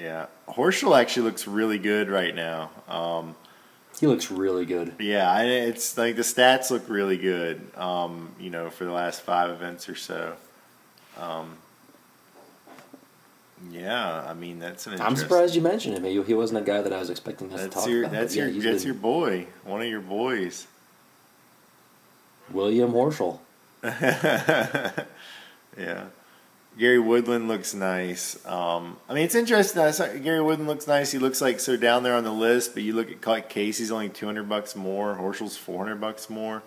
Yeah, 0.00 0.26
Horschel 0.48 0.98
actually 0.98 1.22
looks 1.24 1.46
really 1.46 1.78
good 1.78 2.08
right 2.08 2.34
now. 2.34 2.70
Um, 2.88 3.36
He 4.00 4.06
looks 4.08 4.30
really 4.30 4.66
good. 4.66 4.94
yeah, 4.98 5.30
I, 5.30 5.44
it's 5.44 5.96
like 5.96 6.16
the 6.16 6.22
stats 6.22 6.70
look 6.70 6.88
really 6.88 7.16
good. 7.16 7.60
Um, 7.76 8.34
you 8.40 8.50
know, 8.50 8.70
for 8.70 8.84
the 8.84 8.90
last 8.92 9.20
five 9.22 9.50
events 9.50 9.88
or 9.88 9.94
so. 9.94 10.34
Um, 11.18 11.56
yeah, 13.70 14.24
I 14.28 14.34
mean 14.34 14.58
that's 14.58 14.86
an. 14.88 15.00
I'm 15.00 15.16
surprised 15.16 15.54
you 15.54 15.62
mentioned 15.62 15.96
him. 15.96 16.04
He, 16.04 16.20
he 16.22 16.34
wasn't 16.34 16.60
a 16.60 16.64
guy 16.64 16.82
that 16.82 16.92
I 16.92 16.98
was 16.98 17.08
expecting 17.08 17.52
us 17.52 17.62
to 17.62 17.68
talk 17.68 17.88
your 17.88 18.00
about. 18.00 18.12
that's 18.12 18.34
yeah, 18.36 18.46
your 18.46 18.62
that's 18.62 18.82
been- 18.84 18.92
your 18.94 19.00
boy, 19.00 19.46
one 19.62 19.80
of 19.80 19.86
your 19.86 20.00
boys. 20.00 20.66
William 22.50 22.92
Horschel. 22.92 23.38
yeah. 25.78 26.06
Gary 26.76 26.98
Woodland 26.98 27.46
looks 27.46 27.72
nice. 27.72 28.44
Um, 28.44 28.96
I 29.08 29.14
mean, 29.14 29.24
it's 29.24 29.36
interesting. 29.36 29.80
I 29.80 29.92
saw 29.92 30.08
Gary 30.08 30.42
Woodland 30.42 30.68
looks 30.68 30.88
nice. 30.88 31.12
He 31.12 31.18
looks 31.18 31.40
like 31.40 31.60
so 31.60 31.76
down 31.76 32.02
there 32.02 32.16
on 32.16 32.24
the 32.24 32.32
list, 32.32 32.74
but 32.74 32.82
you 32.82 32.94
look 32.94 33.10
at 33.10 33.20
Ca- 33.20 33.42
Casey's 33.42 33.92
only 33.92 34.08
two 34.08 34.26
hundred 34.26 34.48
bucks 34.48 34.74
more. 34.74 35.14
Horschel's 35.14 35.56
four 35.56 35.78
hundred 35.84 36.00
bucks 36.00 36.28
more. 36.28 36.62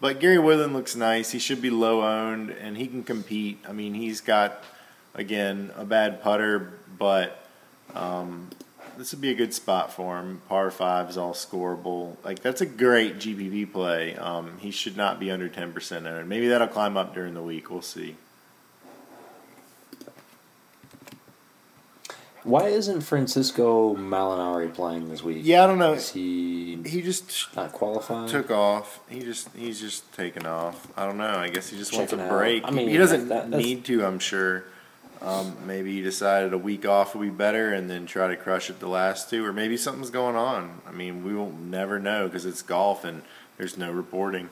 But 0.00 0.18
Gary 0.18 0.38
Woodland 0.38 0.72
looks 0.72 0.96
nice. 0.96 1.30
He 1.30 1.38
should 1.38 1.62
be 1.62 1.70
low 1.70 2.02
owned, 2.02 2.50
and 2.50 2.76
he 2.76 2.88
can 2.88 3.04
compete. 3.04 3.58
I 3.68 3.72
mean, 3.72 3.94
he's 3.94 4.20
got 4.20 4.62
again 5.14 5.70
a 5.76 5.84
bad 5.84 6.20
putter, 6.20 6.72
but 6.98 7.46
um, 7.94 8.50
this 8.98 9.12
would 9.12 9.20
be 9.20 9.30
a 9.30 9.34
good 9.34 9.54
spot 9.54 9.92
for 9.92 10.18
him. 10.18 10.42
Par 10.48 10.70
five 10.72 11.08
is 11.10 11.16
all 11.16 11.32
scoreable. 11.32 12.16
Like 12.24 12.40
that's 12.40 12.60
a 12.60 12.66
great 12.66 13.18
GPP 13.18 13.72
play. 13.72 14.16
Um, 14.16 14.58
he 14.58 14.72
should 14.72 14.96
not 14.96 15.20
be 15.20 15.30
under 15.30 15.48
ten 15.48 15.72
percent 15.72 16.08
owned. 16.08 16.28
Maybe 16.28 16.48
that'll 16.48 16.66
climb 16.66 16.96
up 16.96 17.14
during 17.14 17.34
the 17.34 17.42
week. 17.42 17.70
We'll 17.70 17.80
see. 17.80 18.16
Why 22.44 22.64
isn't 22.68 23.00
Francesco 23.00 23.94
Molinari 23.96 24.72
playing 24.72 25.08
this 25.08 25.22
week? 25.22 25.38
Yeah, 25.42 25.64
I 25.64 25.66
don't 25.66 25.78
know. 25.78 25.94
Is 25.94 26.10
he 26.10 26.78
He 26.84 27.00
just 27.00 27.54
not 27.56 27.72
qualifying? 27.72 28.28
took 28.28 28.50
off. 28.50 29.00
He 29.08 29.20
just 29.20 29.48
he's 29.56 29.80
just 29.80 30.12
taken 30.12 30.44
off. 30.46 30.86
I 30.96 31.06
don't 31.06 31.16
know. 31.16 31.24
I 31.36 31.48
guess 31.48 31.68
he 31.70 31.78
just 31.78 31.94
wants 31.96 32.12
a 32.12 32.16
Checking 32.16 32.30
out. 32.30 32.36
break. 32.38 32.62
I 32.64 32.70
mean, 32.70 32.88
he 32.88 32.98
doesn't 32.98 33.28
that- 33.28 33.48
need 33.50 33.84
to. 33.86 34.04
I'm 34.04 34.18
sure. 34.18 34.64
Um, 35.22 35.56
maybe 35.66 35.92
he 35.94 36.02
decided 36.02 36.52
a 36.52 36.58
week 36.58 36.84
off 36.84 37.14
would 37.14 37.22
be 37.24 37.30
better, 37.30 37.72
and 37.72 37.88
then 37.88 38.04
try 38.04 38.28
to 38.28 38.36
crush 38.36 38.68
it 38.68 38.78
the 38.78 38.88
last 38.88 39.30
two, 39.30 39.42
or 39.46 39.54
maybe 39.54 39.78
something's 39.78 40.10
going 40.10 40.36
on. 40.36 40.82
I 40.86 40.90
mean, 40.92 41.24
we 41.24 41.34
will 41.34 41.50
never 41.52 41.98
know 41.98 42.26
because 42.26 42.44
it's 42.44 42.60
golf 42.60 43.04
and 43.04 43.22
there's 43.56 43.78
no 43.78 43.90
reporting. 43.90 44.50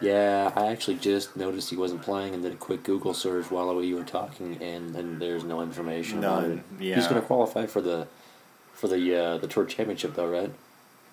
Yeah, 0.00 0.52
I 0.54 0.66
actually 0.66 0.96
just 0.96 1.36
noticed 1.36 1.70
he 1.70 1.76
wasn't 1.76 2.02
playing 2.02 2.34
and 2.34 2.42
did 2.42 2.52
a 2.52 2.56
quick 2.56 2.82
Google 2.82 3.14
search 3.14 3.50
while 3.50 3.82
you 3.82 3.96
were 3.96 4.04
talking, 4.04 4.62
and, 4.62 4.94
and 4.94 5.20
there's 5.20 5.42
no 5.42 5.62
information 5.62 6.18
about 6.18 6.42
None, 6.42 6.64
it. 6.78 6.84
yeah. 6.84 6.94
He's 6.96 7.06
going 7.06 7.20
to 7.20 7.26
qualify 7.26 7.66
for 7.66 7.80
the 7.80 8.06
for 8.74 8.88
the 8.88 9.16
uh, 9.16 9.38
the 9.38 9.46
tour 9.46 9.64
championship, 9.64 10.14
though, 10.14 10.28
right? 10.28 10.50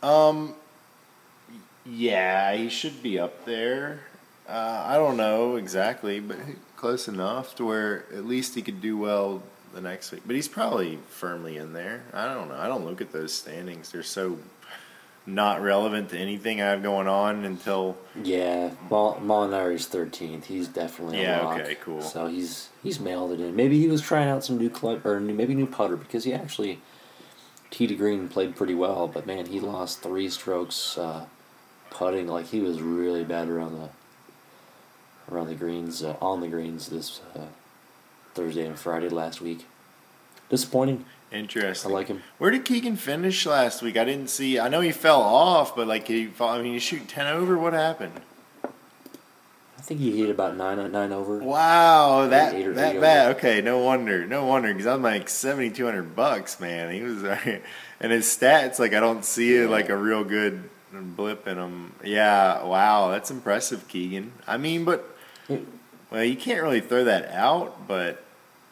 Um, 0.04 0.56
yeah, 1.86 2.54
he 2.56 2.70
should 2.70 3.02
be 3.02 3.18
up 3.18 3.46
there. 3.46 4.02
Uh, 4.48 4.84
I 4.86 4.96
don't 4.96 5.16
know 5.16 5.56
exactly, 5.56 6.20
but 6.20 6.38
close 6.76 7.08
enough 7.08 7.56
to 7.56 7.66
where 7.66 8.06
at 8.14 8.26
least 8.26 8.56
he 8.56 8.62
could 8.62 8.82
do 8.82 8.98
well 8.98 9.44
the 9.74 9.80
next 9.80 10.12
week. 10.12 10.24
But 10.26 10.36
he's 10.36 10.50
probably 10.50 11.00
firmly 11.08 11.56
in 11.56 11.72
there. 11.72 12.04
I 12.14 12.34
don't 12.34 12.50
know. 12.50 12.56
I 12.56 12.68
don't 12.68 12.86
look 12.86 13.00
at 13.00 13.14
those 13.14 13.34
standings. 13.34 13.92
They're 13.92 14.04
so 14.04 14.38
not 15.26 15.62
relevant 15.62 16.10
to 16.10 16.18
anything 16.18 16.62
I 16.62 16.66
have 16.72 16.84
going 16.84 17.08
on 17.08 17.46
until 17.46 17.98
Yeah, 18.22 18.72
Mal- 18.92 19.20
Molinari's 19.24 19.88
thirteenth. 19.88 20.46
He's 20.46 20.68
definitely 20.68 21.20
a 21.20 21.22
Yeah, 21.24 21.42
lock. 21.46 21.60
okay, 21.62 21.76
cool. 21.76 22.02
So 22.02 22.28
he's 22.28 22.70
he's 22.84 23.00
mailed 23.00 23.32
it 23.32 23.40
in. 23.40 23.56
Maybe 23.56 23.80
he 23.80 23.88
was 23.88 24.02
trying 24.02 24.30
out 24.30 24.44
some 24.44 24.58
new 24.58 24.70
club 24.70 25.06
or 25.06 25.20
new, 25.20 25.34
maybe 25.34 25.56
new 25.56 25.68
putter 25.68 25.96
because 25.96 26.24
he 26.26 26.34
actually 26.34 26.82
tee 27.72 27.88
to 27.88 27.96
green 27.96 28.28
played 28.28 28.56
pretty 28.56 28.76
well, 28.76 29.08
but 29.08 29.26
man, 29.26 29.46
he 29.48 29.60
lost 29.60 30.02
three 30.04 30.30
strokes 30.30 30.98
uh, 30.98 31.26
putting. 31.90 32.28
Like 32.28 32.48
he 32.48 32.60
was 32.60 32.82
really 32.82 33.24
bad 33.24 33.48
around 33.50 33.80
the 33.80 33.90
around 35.34 35.48
the 35.48 35.56
greens 35.56 36.04
uh, 36.04 36.16
on 36.22 36.42
the 36.42 36.48
greens 36.50 36.90
this 36.90 37.22
uh, 37.36 37.46
Thursday 38.36 38.66
and 38.66 38.78
Friday 38.78 39.10
last 39.10 39.42
week. 39.42 39.66
Disappointing. 40.50 41.06
I 41.34 41.88
like 41.90 42.08
him. 42.08 42.22
Where 42.38 42.52
did 42.52 42.64
Keegan 42.64 42.96
finish 42.96 43.46
last 43.46 43.82
week? 43.82 43.98
I 43.98 44.06
didn't 44.06 44.30
see. 44.30 44.60
I 44.60 44.70
know 44.70 44.82
he 44.82 44.92
fell 44.92 45.22
off, 45.22 45.76
but 45.76 45.88
like 45.88 46.08
he, 46.08 46.28
fall, 46.28 46.50
I 46.50 46.62
mean, 46.62 46.74
he 46.74 46.80
shoot 46.80 47.08
ten 47.08 47.26
over. 47.26 47.58
What 47.58 47.74
happened? 47.74 48.22
I 48.64 49.82
think 49.82 50.00
he 50.00 50.18
hit 50.18 50.30
about 50.30 50.56
nine 50.56 50.92
nine 50.92 51.12
over. 51.12 51.40
Wow, 51.40 52.28
that 52.28 52.54
eight 52.54 52.68
or 52.68 52.74
that 52.74 52.96
eight 52.96 53.02
bad. 53.02 53.36
Okay, 53.36 53.62
no 53.62 53.80
wonder, 53.80 54.26
no 54.26 54.46
wonder, 54.46 54.72
because 54.72 54.86
I'm 54.88 55.02
like 55.02 55.28
seventy 55.28 55.72
two 55.72 55.86
hundred 55.86 56.16
bucks, 56.16 56.60
man. 56.60 56.94
He 56.94 57.02
was, 57.02 57.24
and 58.00 58.12
his 58.12 58.26
stats 58.28 58.78
like 58.80 58.94
I 58.94 59.00
don't 59.00 59.26
see 59.26 59.56
it 59.56 59.64
Yeah. 59.64 59.68
like 59.70 59.90
a 59.90 59.98
real 59.98 60.24
good 60.24 60.70
blip 60.94 61.48
in 61.48 61.58
him. 61.58 61.94
Yeah, 62.04 62.64
wow, 62.64 63.10
that's 63.10 63.32
impressive, 63.32 63.88
Keegan. 63.88 64.32
I 64.48 64.58
mean, 64.58 64.86
but 64.86 65.04
well, 66.12 66.24
you 66.24 66.36
can't 66.38 66.62
really 66.62 66.80
throw 66.82 67.04
that 67.06 67.32
out, 67.32 67.88
but 67.88 68.24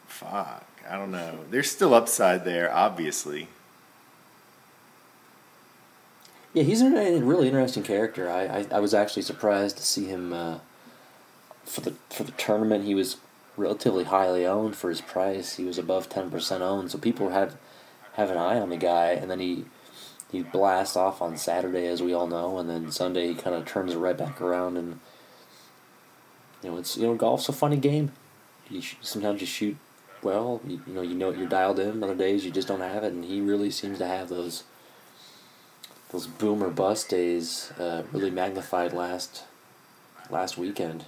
fuck, 0.06 0.64
I 0.88 0.96
don't 0.96 1.10
know. 1.10 1.40
There's 1.50 1.70
still 1.70 1.94
upside 1.94 2.44
there, 2.44 2.72
obviously. 2.72 3.48
Yeah, 6.54 6.64
he's 6.64 6.82
a 6.82 6.90
really 7.20 7.46
interesting 7.46 7.82
character. 7.82 8.30
I, 8.30 8.42
I, 8.42 8.66
I 8.72 8.80
was 8.80 8.92
actually 8.92 9.22
surprised 9.22 9.78
to 9.78 9.82
see 9.82 10.04
him 10.04 10.32
uh, 10.32 10.58
for 11.64 11.80
the 11.80 11.94
for 12.10 12.24
the 12.24 12.32
tournament. 12.32 12.84
He 12.84 12.94
was 12.94 13.16
relatively 13.56 14.04
highly 14.04 14.46
owned 14.46 14.76
for 14.76 14.90
his 14.90 15.00
price. 15.00 15.56
He 15.56 15.64
was 15.64 15.78
above 15.78 16.10
ten 16.10 16.30
percent 16.30 16.62
owned, 16.62 16.90
so 16.90 16.98
people 16.98 17.30
had 17.30 17.54
have 18.14 18.30
an 18.30 18.36
eye 18.36 18.60
on 18.60 18.68
the 18.68 18.76
guy. 18.76 19.12
And 19.12 19.30
then 19.30 19.40
he 19.40 19.64
he 20.30 20.42
blasts 20.42 20.96
off 20.96 21.22
on 21.22 21.38
Saturday, 21.38 21.86
as 21.86 22.02
we 22.02 22.12
all 22.12 22.26
know, 22.26 22.58
and 22.58 22.68
then 22.68 22.92
Sunday 22.92 23.28
he 23.28 23.34
kind 23.34 23.56
of 23.56 23.64
turns 23.64 23.94
it 23.94 23.98
right 23.98 24.16
back 24.16 24.40
around. 24.40 24.76
And 24.76 25.00
you 26.62 26.70
know, 26.70 26.76
it's 26.76 26.98
you 26.98 27.06
know, 27.06 27.14
golf's 27.14 27.48
a 27.48 27.52
funny 27.52 27.78
game. 27.78 28.12
You 28.68 28.82
sh- 28.82 28.96
sometimes 29.00 29.40
you 29.40 29.46
shoot 29.46 29.76
well. 30.22 30.60
You, 30.66 30.82
you 30.86 30.94
know, 30.94 31.02
you 31.02 31.14
know 31.14 31.30
you're 31.30 31.48
dialed 31.48 31.78
in. 31.78 32.02
Other 32.02 32.14
days 32.14 32.44
you 32.44 32.50
just 32.50 32.68
don't 32.68 32.80
have 32.80 33.04
it, 33.04 33.12
and 33.12 33.24
he 33.24 33.40
really 33.40 33.70
seems 33.70 33.98
to 33.98 34.06
have 34.06 34.28
those 34.28 34.64
those 36.10 36.26
boomer 36.26 36.70
bust 36.70 37.08
days 37.08 37.72
uh, 37.78 38.02
really 38.12 38.30
magnified 38.30 38.92
last 38.92 39.44
last 40.30 40.58
weekend. 40.58 41.04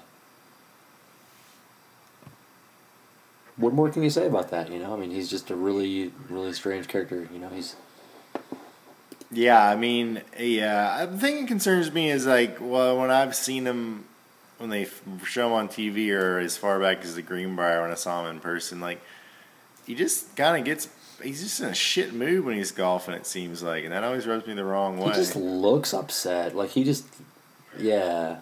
What 3.56 3.72
more 3.72 3.88
can 3.88 4.02
you 4.02 4.10
say 4.10 4.26
about 4.26 4.50
that? 4.50 4.70
You 4.72 4.80
know, 4.80 4.94
I 4.94 4.98
mean, 4.98 5.10
he's 5.10 5.30
just 5.30 5.48
a 5.50 5.54
really, 5.54 6.12
really 6.28 6.52
strange 6.52 6.88
character. 6.88 7.28
You 7.32 7.38
know, 7.38 7.48
he's 7.50 7.76
Yeah, 9.30 9.68
I 9.68 9.76
mean, 9.76 10.22
yeah. 10.38 11.06
The 11.06 11.18
thing 11.18 11.40
that 11.40 11.48
concerns 11.48 11.92
me 11.92 12.10
is 12.10 12.26
like, 12.26 12.58
well, 12.60 12.98
when 12.98 13.10
I've 13.10 13.34
seen 13.34 13.66
him, 13.66 14.04
when 14.64 14.70
they 14.70 14.88
show 15.26 15.48
him 15.48 15.52
on 15.52 15.68
TV 15.68 16.10
or 16.10 16.38
as 16.38 16.56
far 16.56 16.80
back 16.80 17.04
as 17.04 17.14
the 17.14 17.22
Greenbrier 17.22 17.82
when 17.82 17.90
I 17.90 17.94
saw 17.94 18.24
him 18.24 18.34
in 18.34 18.40
person, 18.40 18.80
like, 18.80 18.98
he 19.86 19.94
just 19.94 20.34
kind 20.36 20.56
of 20.56 20.64
gets, 20.64 20.88
he's 21.22 21.42
just 21.42 21.60
in 21.60 21.66
a 21.66 21.74
shit 21.74 22.14
mood 22.14 22.46
when 22.46 22.56
he's 22.56 22.70
golfing, 22.72 23.14
it 23.14 23.26
seems 23.26 23.62
like. 23.62 23.84
And 23.84 23.92
that 23.92 24.02
always 24.02 24.26
rubs 24.26 24.46
me 24.46 24.54
the 24.54 24.64
wrong 24.64 24.96
way. 24.96 25.08
he 25.08 25.12
just 25.12 25.36
looks 25.36 25.92
upset. 25.92 26.56
Like 26.56 26.70
he 26.70 26.82
just, 26.82 27.04
yeah. 27.78 28.38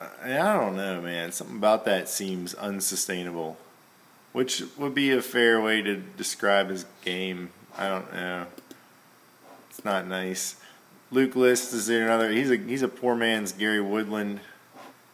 I 0.00 0.06
I 0.24 0.58
don't 0.58 0.74
know, 0.74 1.00
man. 1.00 1.30
Something 1.30 1.58
about 1.58 1.84
that 1.84 2.08
seems 2.08 2.54
unsustainable, 2.54 3.56
which 4.32 4.64
would 4.76 4.96
be 4.96 5.12
a 5.12 5.22
fair 5.22 5.60
way 5.60 5.80
to 5.80 5.94
describe 5.94 6.70
his 6.70 6.86
game. 7.04 7.50
I 7.78 7.88
don't 7.88 8.12
know. 8.12 8.46
It's 9.70 9.84
not 9.84 10.08
nice. 10.08 10.56
Luke 11.12 11.36
List 11.36 11.72
is 11.72 11.86
there 11.86 12.04
another? 12.04 12.32
He's 12.32 12.50
a 12.50 12.56
he's 12.56 12.82
a 12.82 12.88
poor 12.88 13.14
man's 13.14 13.52
Gary 13.52 13.80
Woodland. 13.80 14.40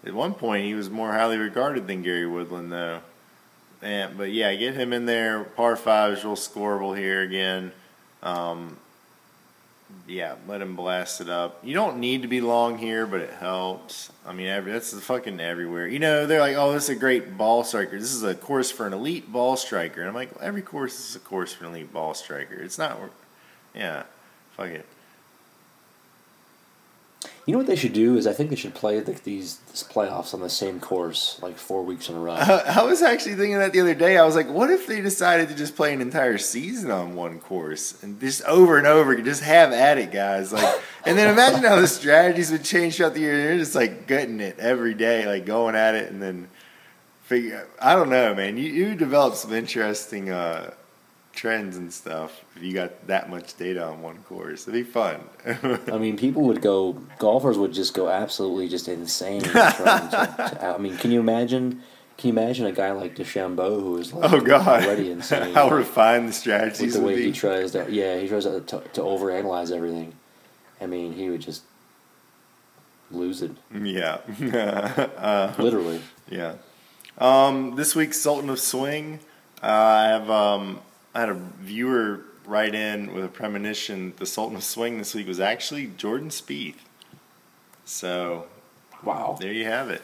At 0.08 0.14
one 0.14 0.34
point, 0.34 0.64
he 0.64 0.74
was 0.74 0.88
more 0.88 1.12
highly 1.12 1.36
regarded 1.36 1.86
than 1.86 2.02
Gary 2.02 2.26
Woodland, 2.26 2.72
though. 2.72 3.00
And 3.82 4.16
but 4.16 4.32
yeah, 4.32 4.54
get 4.54 4.74
him 4.74 4.92
in 4.92 5.06
there. 5.06 5.44
Par 5.44 5.76
five 5.76 6.14
is 6.14 6.24
real 6.24 6.34
scoreable 6.34 6.96
here 6.96 7.22
again. 7.22 7.72
Um, 8.22 8.76
yeah, 10.06 10.36
let 10.46 10.60
him 10.60 10.76
blast 10.76 11.20
it 11.20 11.28
up. 11.28 11.64
You 11.64 11.74
don't 11.74 11.98
need 11.98 12.22
to 12.22 12.28
be 12.28 12.40
long 12.40 12.78
here, 12.78 13.06
but 13.06 13.20
it 13.20 13.32
helps. 13.34 14.10
I 14.26 14.32
mean, 14.32 14.46
every, 14.46 14.72
that's 14.72 14.92
fucking 14.98 15.40
everywhere. 15.40 15.86
You 15.86 15.98
know, 15.98 16.26
they're 16.26 16.40
like, 16.40 16.56
oh, 16.56 16.72
this 16.72 16.84
is 16.84 16.96
a 16.96 16.98
great 16.98 17.38
ball 17.38 17.64
striker. 17.64 17.98
This 17.98 18.12
is 18.12 18.22
a 18.22 18.34
course 18.34 18.70
for 18.70 18.86
an 18.86 18.92
elite 18.92 19.32
ball 19.32 19.56
striker. 19.56 20.00
And 20.00 20.08
I'm 20.08 20.14
like, 20.14 20.34
well, 20.34 20.44
every 20.44 20.62
course 20.62 21.10
is 21.10 21.16
a 21.16 21.20
course 21.20 21.52
for 21.52 21.64
an 21.64 21.70
elite 21.72 21.92
ball 21.92 22.14
striker. 22.14 22.54
It's 22.54 22.78
not, 22.78 22.98
yeah, 23.74 24.04
fuck 24.56 24.68
it. 24.68 24.86
You 27.48 27.52
know 27.52 27.60
what 27.60 27.66
they 27.66 27.76
should 27.76 27.94
do 27.94 28.18
is 28.18 28.26
I 28.26 28.34
think 28.34 28.50
they 28.50 28.56
should 28.56 28.74
play 28.74 29.00
the, 29.00 29.12
these 29.24 29.56
this 29.70 29.82
playoffs 29.82 30.34
on 30.34 30.40
the 30.40 30.50
same 30.50 30.80
course 30.80 31.38
like 31.40 31.56
four 31.56 31.82
weeks 31.82 32.10
in 32.10 32.14
a 32.14 32.18
row. 32.18 32.34
I 32.34 32.82
was 32.82 33.00
actually 33.00 33.36
thinking 33.36 33.58
that 33.58 33.72
the 33.72 33.80
other 33.80 33.94
day. 33.94 34.18
I 34.18 34.26
was 34.26 34.36
like, 34.36 34.50
what 34.50 34.68
if 34.68 34.86
they 34.86 35.00
decided 35.00 35.48
to 35.48 35.54
just 35.54 35.74
play 35.74 35.94
an 35.94 36.02
entire 36.02 36.36
season 36.36 36.90
on 36.90 37.14
one 37.14 37.38
course 37.38 38.02
and 38.02 38.20
just 38.20 38.42
over 38.42 38.76
and 38.76 38.86
over, 38.86 39.16
just 39.22 39.42
have 39.42 39.72
at 39.72 39.96
it, 39.96 40.12
guys. 40.12 40.52
Like, 40.52 40.78
and 41.06 41.16
then 41.16 41.32
imagine 41.32 41.64
how 41.64 41.80
the 41.80 41.86
strategies 41.86 42.52
would 42.52 42.64
change 42.64 42.96
throughout 42.96 43.14
the 43.14 43.20
year. 43.20 43.38
They're 43.38 43.56
just 43.56 43.74
like 43.74 44.06
gutting 44.06 44.40
it 44.40 44.58
every 44.58 44.92
day, 44.92 45.24
like 45.24 45.46
going 45.46 45.74
at 45.74 45.94
it, 45.94 46.12
and 46.12 46.20
then 46.20 46.48
figure. 47.22 47.66
I 47.80 47.94
don't 47.94 48.10
know, 48.10 48.34
man. 48.34 48.58
You 48.58 48.70
you 48.70 48.94
develop 48.94 49.36
some 49.36 49.54
interesting 49.54 50.28
uh, 50.28 50.74
trends 51.38 51.76
and 51.76 51.92
stuff 51.92 52.44
if 52.56 52.62
you 52.62 52.72
got 52.72 53.06
that 53.06 53.30
much 53.30 53.56
data 53.56 53.84
on 53.84 54.02
one 54.02 54.18
course. 54.24 54.62
It'd 54.66 54.74
be 54.74 54.82
fun. 54.82 55.20
I 55.92 55.96
mean, 55.98 56.16
people 56.16 56.42
would 56.42 56.60
go. 56.60 56.94
Golfers 57.18 57.56
would 57.56 57.72
just 57.72 57.94
go 57.94 58.08
absolutely 58.08 58.68
just 58.68 58.88
insane. 58.88 59.40
to, 59.42 59.48
to- 59.52 60.74
I 60.74 60.78
mean, 60.78 60.96
can 60.96 61.10
you 61.12 61.20
imagine? 61.20 61.82
Can 62.16 62.28
you 62.28 62.32
imagine 62.32 62.66
a 62.66 62.72
guy 62.72 62.90
like 62.90 63.14
DeChambeau 63.14 63.80
who 63.80 63.96
is 63.98 64.12
like 64.12 64.32
oh 64.32 64.40
God! 64.40 64.82
already 64.84 65.10
insane? 65.16 65.54
how 65.54 65.70
refined 65.70 66.24
the 66.24 66.26
with 66.28 66.34
strategies 66.34 66.94
the 66.94 67.00
way 67.00 67.14
be. 67.14 67.26
he 67.26 67.32
tries 67.32 67.70
to, 67.72 67.86
yeah, 67.88 68.18
he 68.18 68.26
tries 68.26 68.42
to, 68.42 68.60
to, 68.60 68.80
to 68.94 69.00
overanalyze 69.02 69.70
everything. 69.70 70.14
I 70.80 70.86
mean, 70.86 71.12
he 71.12 71.30
would 71.30 71.40
just 71.40 71.62
lose 73.12 73.40
it, 73.42 73.52
Yeah. 73.72 74.18
uh, 75.16 75.54
literally. 75.62 76.00
Yeah. 76.28 76.54
Um, 77.18 77.76
this 77.76 77.94
week's 77.94 78.20
Sultan 78.20 78.50
of 78.50 78.58
Swing, 78.60 79.20
uh, 79.62 79.66
I 79.66 80.04
have 80.08 80.28
um, 80.30 80.80
I 81.14 81.20
had 81.20 81.28
a 81.30 81.34
viewer 81.34 82.20
write 82.46 82.74
in 82.74 83.12
with 83.12 83.24
a 83.24 83.28
premonition. 83.28 84.12
The 84.16 84.26
Sultan 84.26 84.56
of 84.56 84.64
Swing 84.64 84.98
this 84.98 85.14
week 85.14 85.26
was 85.26 85.40
actually 85.40 85.86
Jordan 85.96 86.28
Spieth. 86.30 86.76
So 87.84 88.46
Wow, 89.02 89.36
there 89.40 89.52
you 89.52 89.64
have 89.64 89.90
it. 89.90 90.02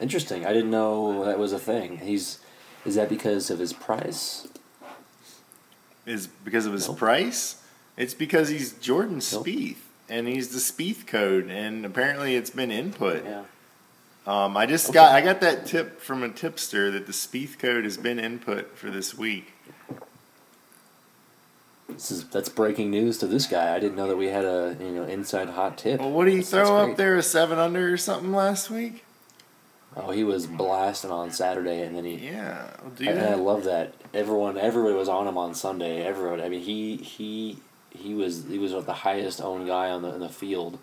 interesting. 0.00 0.44
I 0.46 0.52
didn't 0.52 0.70
know 0.70 1.24
that 1.24 1.38
was 1.38 1.52
a 1.52 1.58
thing. 1.58 1.98
He's 1.98 2.38
is 2.84 2.94
that 2.94 3.08
because 3.08 3.50
of 3.50 3.58
his 3.58 3.72
price? 3.72 4.46
Is 6.06 6.26
because 6.26 6.64
of 6.66 6.72
his 6.72 6.88
Nope. 6.88 6.98
price? 6.98 7.56
It's 7.96 8.14
because 8.14 8.48
he's 8.48 8.72
Jordan 8.72 9.20
Nope. 9.32 9.44
Spieth, 9.46 9.76
and 10.08 10.26
he's 10.28 10.48
the 10.50 10.58
Spieth 10.60 11.06
code, 11.06 11.50
and 11.50 11.84
apparently 11.84 12.34
it's 12.36 12.50
been 12.50 12.70
input. 12.70 13.24
Yeah. 13.24 13.42
Um, 14.26 14.56
I 14.56 14.66
just 14.66 14.86
Okay. 14.90 14.94
got 14.94 15.12
I 15.12 15.20
got 15.20 15.40
that 15.40 15.66
tip 15.66 16.00
from 16.00 16.22
a 16.22 16.28
tipster 16.28 16.90
that 16.90 17.06
the 17.06 17.12
Spieth 17.12 17.58
code 17.58 17.84
has 17.84 17.96
been 17.96 18.18
input 18.18 18.76
for 18.76 18.90
this 18.90 19.16
week. 19.16 19.52
This 21.88 22.10
is 22.10 22.24
that's 22.24 22.48
breaking 22.48 22.90
news 22.90 23.18
to 23.18 23.26
this 23.26 23.46
guy. 23.46 23.74
I 23.74 23.78
didn't 23.80 23.96
know 23.96 24.08
that 24.08 24.16
we 24.16 24.26
had 24.26 24.44
a 24.44 24.76
you 24.78 24.90
know 24.92 25.04
inside 25.04 25.48
hot 25.48 25.78
tip. 25.78 26.00
Well, 26.00 26.10
what 26.10 26.26
did 26.26 26.32
he 26.32 26.36
That's- 26.38 26.50
that's 26.52 26.68
throw 26.68 26.90
up 26.90 26.96
there? 26.96 27.16
A 27.16 27.22
seven 27.22 27.58
under 27.58 27.92
or 27.92 27.96
something 27.96 28.32
last 28.32 28.70
week? 28.70 29.04
Oh, 29.96 30.10
he 30.10 30.22
was 30.22 30.46
blasting 30.46 31.10
on 31.10 31.30
Saturday, 31.32 31.82
and 31.82 31.96
then 31.96 32.04
he. 32.04 32.16
Yeah, 32.16 32.70
do 32.96 33.08
And 33.08 33.18
I 33.20 33.34
love 33.34 33.64
that 33.64 33.94
everyone, 34.14 34.58
everybody 34.58 34.94
was 34.94 35.08
on 35.08 35.26
him 35.26 35.38
on 35.38 35.54
Sunday. 35.54 36.02
Everyone, 36.02 36.40
I 36.40 36.48
mean, 36.48 36.60
he 36.60 36.98
he 36.98 37.58
he 37.90 38.14
was 38.14 38.44
he 38.44 38.58
was 38.58 38.72
the 38.72 38.92
highest 38.92 39.40
owned 39.40 39.66
guy 39.66 39.88
on 39.88 40.02
the 40.02 40.12
in 40.14 40.20
the 40.20 40.28
field. 40.28 40.78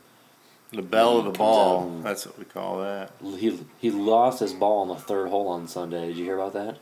The 0.74 0.82
bell 0.82 1.20
of 1.20 1.26
the 1.26 1.32
ball. 1.32 2.00
That's 2.04 2.26
what 2.26 2.38
we 2.40 2.46
call 2.46 2.80
that. 2.80 3.12
He 3.22 3.60
he 3.80 3.92
lost 3.92 4.40
his 4.40 4.54
ball 4.54 4.82
on 4.82 4.88
the 4.90 4.96
third 4.96 5.30
hole 5.30 5.48
on 5.50 5.68
Sunday. 5.68 6.08
Did 6.08 6.18
you 6.18 6.26
hear 6.26 6.40
about 6.40 6.54
that? 6.54 6.78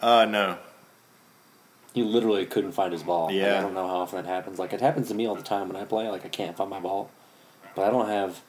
Uh, 0.00 0.26
no. 0.26 0.58
He 1.96 2.02
literally 2.02 2.44
couldn't 2.44 2.72
find 2.72 2.92
his 2.92 3.02
ball. 3.02 3.26
Like, 3.28 3.36
Yeah. 3.36 3.58
I 3.58 3.62
don't 3.62 3.72
know 3.72 3.86
how 3.88 3.96
often 4.00 4.22
that 4.22 4.28
happens. 4.28 4.58
Like 4.58 4.74
it 4.74 4.82
happens 4.82 5.08
to 5.08 5.14
me 5.14 5.24
all 5.26 5.34
the 5.34 5.42
time 5.42 5.66
when 5.68 5.76
I 5.76 5.84
play. 5.86 6.06
Like 6.10 6.26
I 6.26 6.28
can't 6.28 6.54
find 6.54 6.68
my 6.68 6.78
ball, 6.78 7.10
but 7.74 7.86
I 7.86 7.90
don't 7.90 8.08
have 8.08 8.42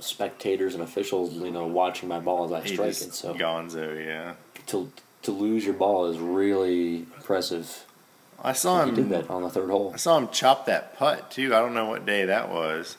spectators 0.00 0.74
and 0.74 0.82
officials, 0.82 1.34
you 1.34 1.50
know, 1.52 1.66
watching 1.66 2.08
my 2.08 2.18
ball 2.18 2.44
as 2.44 2.52
I 2.52 2.60
He 2.66 2.74
strike 2.74 2.88
it. 2.90 3.14
So 3.14 3.32
Gonzo, 3.34 4.04
yeah. 4.04 4.34
to 4.66 4.90
to 5.22 5.30
lose 5.30 5.64
your 5.64 5.74
ball 5.74 6.06
is 6.06 6.18
really 6.18 7.06
impressive. 7.16 7.84
I 8.42 8.52
saw 8.54 8.84
He 8.84 8.90
did 8.90 8.98
him. 9.04 9.08
that 9.10 9.30
on 9.30 9.42
the 9.42 9.48
third 9.50 9.70
hole. 9.70 9.92
I 9.94 9.96
saw 9.96 10.18
him 10.18 10.28
chop 10.32 10.66
that 10.66 10.96
putt 10.98 11.30
too. 11.30 11.54
I 11.54 11.60
don't 11.60 11.74
know 11.74 11.86
what 11.86 12.04
day 12.04 12.24
that 12.24 12.48
was. 12.50 12.96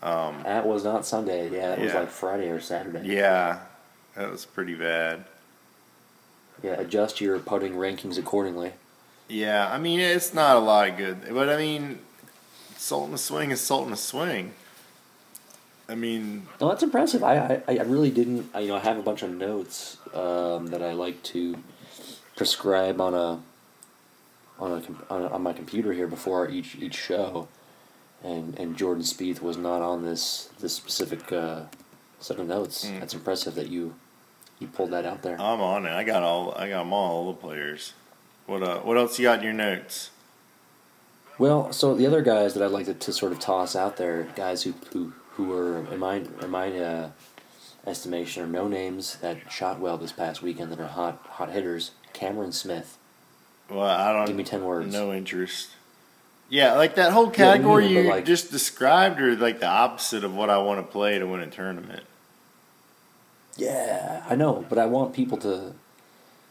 Um, 0.00 0.42
That 0.44 0.64
was 0.64 0.84
not 0.84 1.04
Sunday. 1.04 1.50
Yeah, 1.50 1.70
that 1.70 1.80
was 1.80 1.92
like 1.92 2.08
Friday 2.10 2.48
or 2.50 2.60
Saturday. 2.60 3.02
yeah, 3.04 3.58
that 4.14 4.30
was 4.30 4.44
pretty 4.46 4.74
bad. 4.76 5.24
Yeah, 6.62 6.72
adjust 6.72 7.20
your 7.20 7.38
putting 7.38 7.74
rankings 7.74 8.18
accordingly. 8.18 8.72
Yeah, 9.28 9.72
I 9.72 9.78
mean 9.78 10.00
it's 10.00 10.34
not 10.34 10.56
a 10.56 10.60
lot 10.60 10.88
of 10.88 10.96
good, 10.96 11.18
but 11.30 11.48
I 11.48 11.56
mean, 11.56 12.00
salt 12.76 13.06
in 13.06 13.12
the 13.12 13.18
Swing 13.18 13.50
is 13.50 13.60
salt 13.60 13.84
in 13.84 13.90
the 13.90 13.96
Swing. 13.96 14.54
I 15.88 15.96
mean, 15.96 16.46
No, 16.60 16.68
that's 16.68 16.84
impressive. 16.84 17.24
I, 17.24 17.62
I, 17.66 17.78
I 17.78 17.82
really 17.82 18.10
didn't. 18.10 18.48
I, 18.54 18.60
you 18.60 18.68
know, 18.68 18.76
I 18.76 18.80
have 18.80 18.96
a 18.96 19.02
bunch 19.02 19.22
of 19.22 19.30
notes 19.30 19.96
um, 20.14 20.68
that 20.68 20.82
I 20.82 20.92
like 20.92 21.22
to 21.24 21.56
prescribe 22.36 23.00
on 23.00 23.14
a 23.14 23.42
on 24.60 24.72
a, 24.72 25.12
on, 25.12 25.22
a 25.22 25.26
on 25.28 25.42
my 25.42 25.52
computer 25.52 25.92
here 25.92 26.06
before 26.06 26.48
each 26.48 26.76
each 26.76 26.94
show, 26.94 27.48
and 28.22 28.56
and 28.58 28.76
Jordan 28.76 29.02
Spieth 29.02 29.42
was 29.42 29.56
not 29.56 29.82
on 29.82 30.04
this 30.04 30.50
this 30.60 30.74
specific 30.74 31.32
uh, 31.32 31.62
set 32.20 32.38
of 32.38 32.46
notes. 32.46 32.86
Mm. 32.86 33.00
That's 33.00 33.14
impressive 33.14 33.56
that 33.56 33.68
you 33.68 33.94
you 34.60 34.68
pulled 34.68 34.90
that 34.92 35.04
out 35.04 35.22
there. 35.22 35.34
I'm 35.40 35.60
on 35.60 35.86
it. 35.86 35.90
I 35.92 36.04
got 36.04 36.22
all. 36.22 36.52
I 36.56 36.68
got 36.68 36.80
them 36.84 36.92
all, 36.92 37.10
all 37.26 37.32
the 37.32 37.38
players. 37.40 37.94
What 38.46 38.62
uh? 38.62 38.78
What 38.80 38.96
else 38.96 39.18
you 39.18 39.24
got 39.24 39.38
in 39.38 39.44
your 39.44 39.52
notes? 39.52 40.10
Well, 41.38 41.72
so 41.72 41.94
the 41.94 42.06
other 42.06 42.20
guys 42.22 42.52
that 42.54 42.62
I'd 42.62 42.70
like 42.70 42.86
to, 42.86 42.94
to 42.94 43.12
sort 43.12 43.32
of 43.32 43.40
toss 43.40 43.74
out 43.74 43.96
there, 43.96 44.24
guys 44.36 44.62
who 44.62 44.74
who 44.92 45.12
who 45.32 45.52
are 45.52 45.78
in 45.92 45.98
my 45.98 46.16
in 46.42 46.50
my 46.50 46.78
uh, 46.78 47.10
estimation 47.86 48.42
are 48.44 48.46
no 48.46 48.68
names 48.68 49.16
that 49.16 49.50
shot 49.50 49.80
well 49.80 49.96
this 49.96 50.12
past 50.12 50.42
weekend 50.42 50.70
that 50.72 50.78
are 50.80 50.86
hot 50.88 51.24
hot 51.30 51.50
hitters. 51.50 51.92
Cameron 52.12 52.52
Smith. 52.52 52.98
Well, 53.70 53.80
I 53.82 54.12
don't. 54.12 54.26
Give 54.26 54.34
me 54.36 54.42
10 54.44 54.64
words. 54.64 54.92
No 54.92 55.12
interest. 55.12 55.70
Yeah, 56.48 56.72
like 56.74 56.96
that 56.96 57.12
whole 57.12 57.26
Yeah, 57.28 57.32
category 57.34 57.86
neither, 57.86 58.02
you 58.02 58.10
like- 58.10 58.24
just 58.24 58.50
described, 58.50 59.20
or 59.20 59.36
like 59.36 59.60
the 59.60 59.68
opposite 59.68 60.24
of 60.24 60.34
what 60.34 60.50
I 60.50 60.58
want 60.58 60.84
to 60.84 60.92
play 60.92 61.16
to 61.20 61.24
win 61.26 61.38
a 61.40 61.46
tournament. 61.46 62.02
Yeah, 63.56 64.22
I 64.28 64.34
know, 64.36 64.64
but 64.68 64.78
I 64.78 64.86
want 64.86 65.14
people 65.14 65.36
to 65.38 65.72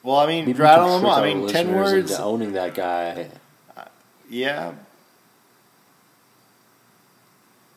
Well, 0.03 0.17
I 0.17 0.27
mean, 0.27 0.51
rattle 0.53 0.97
them 0.97 1.05
off. 1.05 1.19
I 1.19 1.33
mean, 1.33 1.47
ten 1.47 1.73
words. 1.75 2.11
into 2.11 2.23
owning 2.23 2.53
that 2.53 2.75
guy. 2.75 3.27
Uh, 3.75 3.85
yeah. 4.29 4.73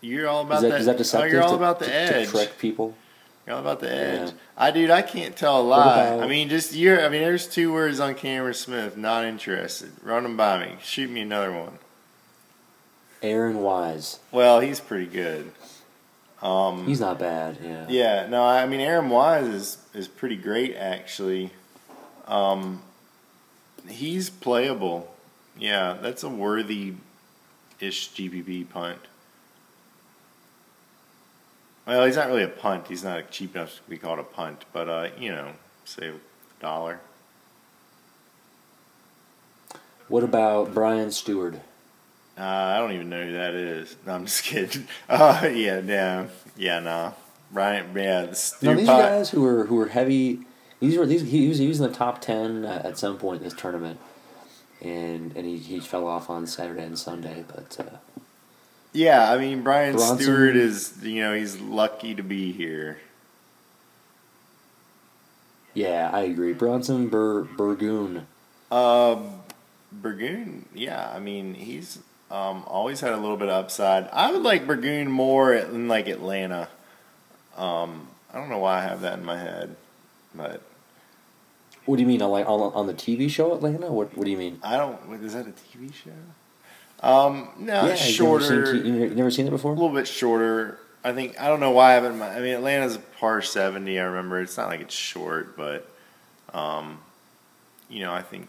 You're 0.00 0.28
all 0.28 0.42
about 0.42 0.56
Is 0.56 0.62
that, 0.62 0.68
that. 0.70 0.80
is 0.80 0.86
that 0.86 0.98
deceptive? 0.98 1.32
you're 1.32 1.42
all 1.42 1.50
to, 1.50 1.56
about 1.56 1.78
the 1.78 1.86
to, 1.86 1.94
edge. 1.94 2.26
To 2.26 2.30
trick 2.32 2.58
people. 2.58 2.96
You're 3.46 3.54
all 3.56 3.60
about 3.62 3.80
the 3.80 3.92
edge. 3.92 4.28
Yeah. 4.30 4.34
I 4.56 4.70
dude, 4.70 4.90
I 4.90 5.02
can't 5.02 5.36
tell 5.36 5.60
a 5.60 5.62
lie. 5.62 6.04
about- 6.06 6.22
I 6.24 6.26
mean, 6.28 6.48
just 6.48 6.74
you're. 6.74 7.04
I 7.04 7.08
mean, 7.08 7.22
there's 7.22 7.46
two 7.46 7.72
words 7.72 8.00
on 8.00 8.14
Cameron 8.14 8.54
Smith. 8.54 8.96
Not 8.96 9.24
interested. 9.24 9.90
Run 10.02 10.24
them 10.24 10.36
by 10.36 10.58
me. 10.66 10.72
Shoot 10.82 11.10
me 11.10 11.20
another 11.22 11.52
one. 11.52 11.78
Aaron 13.22 13.58
Wise. 13.62 14.18
Well, 14.32 14.58
he's 14.60 14.80
pretty 14.80 15.06
good. 15.06 15.52
Um, 16.42 16.86
He's 16.86 17.00
not 17.00 17.18
bad. 17.20 17.58
Yeah. 17.62 17.86
Yeah, 17.88 18.26
no, 18.28 18.44
I 18.44 18.66
mean 18.66 18.80
Aaron 18.80 19.08
Wise 19.08 19.46
is 19.46 19.78
is 19.94 20.08
pretty 20.08 20.36
great 20.36 20.74
actually. 20.74 21.50
Um, 22.26 22.82
he's 23.88 24.28
playable. 24.28 25.14
Yeah, 25.56 25.96
that's 26.00 26.22
a 26.22 26.28
worthy 26.28 26.94
ish 27.78 28.10
GPP 28.12 28.68
punt. 28.68 28.98
Well, 31.86 32.06
he's 32.06 32.16
not 32.16 32.28
really 32.28 32.44
a 32.44 32.48
punt. 32.48 32.86
He's 32.88 33.02
not 33.02 33.30
cheap 33.30 33.56
enough 33.56 33.76
to 33.76 33.90
be 33.90 33.98
called 33.98 34.18
a 34.18 34.24
punt, 34.24 34.64
but 34.72 34.88
uh, 34.88 35.08
you 35.18 35.30
know, 35.30 35.52
say 35.84 36.08
a 36.08 36.14
dollar. 36.60 37.00
What 40.08 40.22
about 40.22 40.74
Brian 40.74 41.08
Stuard? 41.08 41.60
Uh, 42.42 42.74
I 42.74 42.78
don't 42.78 42.90
even 42.92 43.08
know 43.08 43.24
who 43.24 43.32
that 43.34 43.54
is. 43.54 43.94
No, 44.06 44.14
I'm 44.14 44.26
just 44.26 44.42
kidding. 44.42 44.88
Uh, 45.08 45.40
yeah, 45.54 45.78
yeah, 45.80 46.26
yeah, 46.56 46.80
no. 46.80 47.14
Brian, 47.52 47.94
yeah, 47.96 48.22
the 48.26 48.74
these 48.74 48.86
Pot- 48.86 48.98
guys 49.00 49.30
who 49.30 49.42
were 49.42 49.66
who 49.66 49.78
are 49.78 49.88
heavy. 49.88 50.40
These 50.80 50.96
were 50.98 51.06
these. 51.06 51.22
He 51.30 51.48
was, 51.48 51.58
he 51.58 51.68
was 51.68 51.80
in 51.80 51.86
the 51.90 51.96
top 51.96 52.20
ten 52.20 52.64
at 52.64 52.98
some 52.98 53.16
point 53.16 53.38
in 53.42 53.44
this 53.44 53.54
tournament, 53.54 54.00
and 54.80 55.36
and 55.36 55.46
he, 55.46 55.58
he 55.58 55.78
fell 55.78 56.04
off 56.08 56.28
on 56.28 56.46
Saturday 56.48 56.82
and 56.82 56.98
Sunday. 56.98 57.44
But 57.46 57.78
uh, 57.78 57.96
Yeah, 58.92 59.30
I 59.30 59.38
mean 59.38 59.62
Brian 59.62 59.94
Bronson- 59.94 60.26
Stuard 60.26 60.56
is 60.56 60.94
you 61.02 61.20
know 61.22 61.34
he's 61.34 61.60
lucky 61.60 62.14
to 62.16 62.22
be 62.24 62.50
here. 62.50 62.98
Yeah, 65.74 66.10
I 66.12 66.22
agree. 66.22 66.54
Bronson 66.54 67.08
Bur- 67.08 67.44
Burgoon. 67.44 68.26
Um, 68.70 69.42
Burgoon, 69.92 70.66
yeah, 70.74 71.10
I 71.14 71.18
mean 71.20 71.54
he's 71.54 71.98
um, 72.32 72.64
always 72.66 73.00
had 73.00 73.12
a 73.12 73.16
little 73.18 73.36
bit 73.36 73.48
of 73.48 73.54
upside. 73.64 74.08
I 74.08 74.32
would 74.32 74.42
like 74.42 74.66
Burgoon 74.66 75.10
more 75.10 75.52
in 75.52 75.86
like 75.86 76.08
Atlanta. 76.08 76.68
Um, 77.56 78.08
I 78.32 78.38
don't 78.38 78.48
know 78.48 78.58
why 78.58 78.78
I 78.78 78.82
have 78.82 79.02
that 79.02 79.18
in 79.18 79.24
my 79.24 79.38
head, 79.38 79.76
but 80.34 80.62
What 81.84 81.96
do 81.96 82.02
you 82.02 82.08
mean 82.08 82.22
on 82.22 82.30
like 82.30 82.48
on, 82.48 82.72
on 82.72 82.86
the 82.86 82.94
TV 82.94 83.28
show 83.28 83.54
Atlanta? 83.54 83.92
What 83.92 84.16
What 84.16 84.24
do 84.24 84.30
you 84.30 84.38
mean? 84.38 84.58
I 84.62 84.78
don't. 84.78 85.08
Wait, 85.10 85.20
is 85.20 85.34
that 85.34 85.46
a 85.46 85.50
TV 85.50 85.92
show? 85.92 86.10
Um, 87.06 87.50
no, 87.58 87.84
never 87.84 87.96
shorter. 87.96 88.74
you 88.76 89.14
never 89.14 89.30
seen 89.30 89.46
it 89.46 89.50
before. 89.50 89.72
a 89.72 89.74
little 89.74 89.90
bit 89.90 90.08
shorter. 90.08 90.78
I 91.04 91.12
think 91.12 91.38
I 91.38 91.48
don't 91.48 91.60
know 91.60 91.72
why 91.72 91.90
I 91.90 91.94
have 91.94 92.04
it 92.04 92.10
in 92.10 92.18
my. 92.18 92.30
I 92.34 92.40
mean, 92.40 92.54
Atlanta's 92.54 92.94
a 92.96 93.00
par 93.00 93.42
seventy. 93.42 93.98
I 94.00 94.04
remember 94.04 94.40
it's 94.40 94.56
not 94.56 94.68
like 94.68 94.80
it's 94.80 94.94
short, 94.94 95.56
but 95.56 95.86
um, 96.54 97.00
you 97.90 98.00
know, 98.00 98.14
I 98.14 98.22
think 98.22 98.48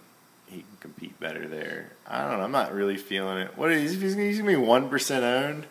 he 0.54 0.60
can 0.62 0.78
compete 0.80 1.20
better 1.20 1.48
there. 1.48 1.92
I 2.08 2.28
don't 2.30 2.38
know. 2.40 2.44
I'm 2.46 2.52
not 2.52 2.74
really 2.74 2.98
feeling 2.98 3.38
it. 3.40 3.58
What 3.58 3.72
is 3.72 4.00
he's, 4.00 4.16
he's 4.16 4.38
gonna 4.38 4.50
be 4.52 4.56
one 4.56 4.90
percent 4.90 5.24
owned? 5.24 5.66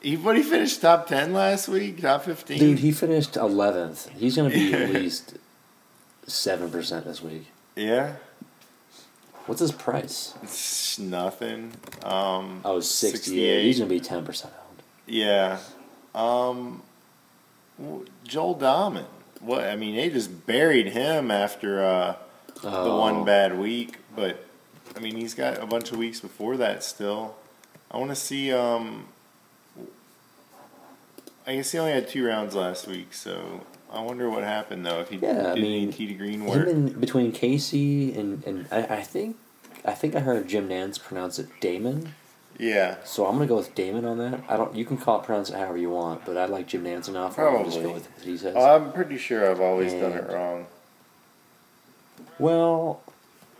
He 0.00 0.16
what 0.16 0.36
he 0.36 0.42
finished 0.42 0.80
top 0.80 1.06
ten 1.06 1.32
last 1.32 1.68
week, 1.68 2.00
top 2.02 2.24
fifteen. 2.24 2.58
Dude, 2.58 2.78
he 2.80 2.90
finished 2.92 3.36
eleventh. 3.36 4.08
He's 4.10 4.34
gonna 4.36 4.50
be 4.50 4.72
at 4.74 4.90
least 4.94 5.34
seven 6.26 6.70
percent 6.70 7.04
this 7.04 7.22
week. 7.22 7.46
yeah, 7.76 8.14
What's 9.46 9.60
his 9.60 9.72
price? 9.72 10.34
it's 10.42 10.98
nothing. 10.98 11.72
Um, 12.04 12.60
Oh, 12.64 12.80
68. 12.80 13.62
He's 13.64 13.78
gonna 13.78 13.88
be 13.88 14.00
ten 14.00 14.24
percent 14.24 14.52
owned. 14.68 14.82
Yeah. 15.06 15.58
Um, 16.14 16.82
Joel 18.24 18.56
Dahmen. 18.56 19.04
What 19.40 19.64
I 19.64 19.76
mean, 19.76 19.96
they 19.96 20.10
just 20.10 20.46
buried 20.46 20.88
him 20.88 21.30
after 21.30 21.82
uh, 21.82 22.16
the 22.62 22.70
Oh. 22.70 22.98
one 23.00 23.24
bad 23.24 23.58
week. 23.58 23.96
But 24.14 24.44
I 24.96 25.00
mean, 25.00 25.16
he's 25.16 25.34
got 25.34 25.62
a 25.62 25.66
bunch 25.66 25.90
of 25.92 25.98
weeks 25.98 26.20
before 26.20 26.56
that 26.58 26.82
still. 26.82 27.36
I 27.90 27.98
want 27.98 28.10
to 28.10 28.16
see. 28.16 28.52
Um, 28.52 29.08
I 31.46 31.56
guess 31.56 31.72
he 31.72 31.78
only 31.78 31.92
had 31.92 32.08
two 32.08 32.24
rounds 32.26 32.54
last 32.54 32.86
week, 32.86 33.12
so 33.14 33.62
I 33.92 34.00
wonder 34.00 34.30
what 34.30 34.44
happened 34.44 34.86
though. 34.86 35.00
If 35.00 35.08
he 35.10 35.16
Yeah, 35.16 35.50
I 35.50 35.54
did 35.54 35.62
mean, 35.62 35.82
any 35.84 35.92
tee 35.92 36.06
to 36.06 36.14
green 36.14 36.42
Him 36.42 36.46
work. 36.46 36.68
and 36.68 37.00
between 37.00 37.32
Casey 37.32 38.12
and 38.14 38.44
and 38.44 38.66
I, 38.70 38.82
I 38.98 39.02
think 39.02 39.36
I 39.84 39.92
think 39.92 40.14
I 40.14 40.20
heard 40.20 40.46
Jim 40.48 40.68
Nantz 40.68 41.00
pronounce 41.02 41.38
it 41.40 41.48
Damon. 41.60 42.14
yeah, 42.58 42.96
So 43.04 43.26
I'm 43.26 43.34
gonna 43.34 43.46
go 43.46 43.56
with 43.56 43.74
Damon 43.74 44.04
on 44.04 44.18
that. 44.18 44.40
I 44.48 44.56
don't. 44.56 44.74
You 44.76 44.84
can 44.84 44.98
call 44.98 45.18
it 45.20 45.24
pronounce 45.26 45.50
it 45.50 45.56
however 45.56 45.78
you 45.78 45.90
want, 45.90 46.24
but 46.24 46.36
I 46.36 46.44
like 46.44 46.68
Jim 46.68 46.84
Nantz 46.84 47.08
enough. 47.08 47.36
I'm 47.38 47.64
just 47.64 47.76
go 47.78 47.82
Probably. 47.82 47.92
with 47.94 48.08
what 48.10 48.24
he 48.24 48.36
says. 48.36 48.54
I'm 48.54 48.92
pretty 48.92 49.18
sure 49.18 49.50
I've 49.50 49.60
always 49.60 49.92
done 49.94 50.12
it 50.12 50.30
wrong. 50.30 50.66
Well, 52.38 53.02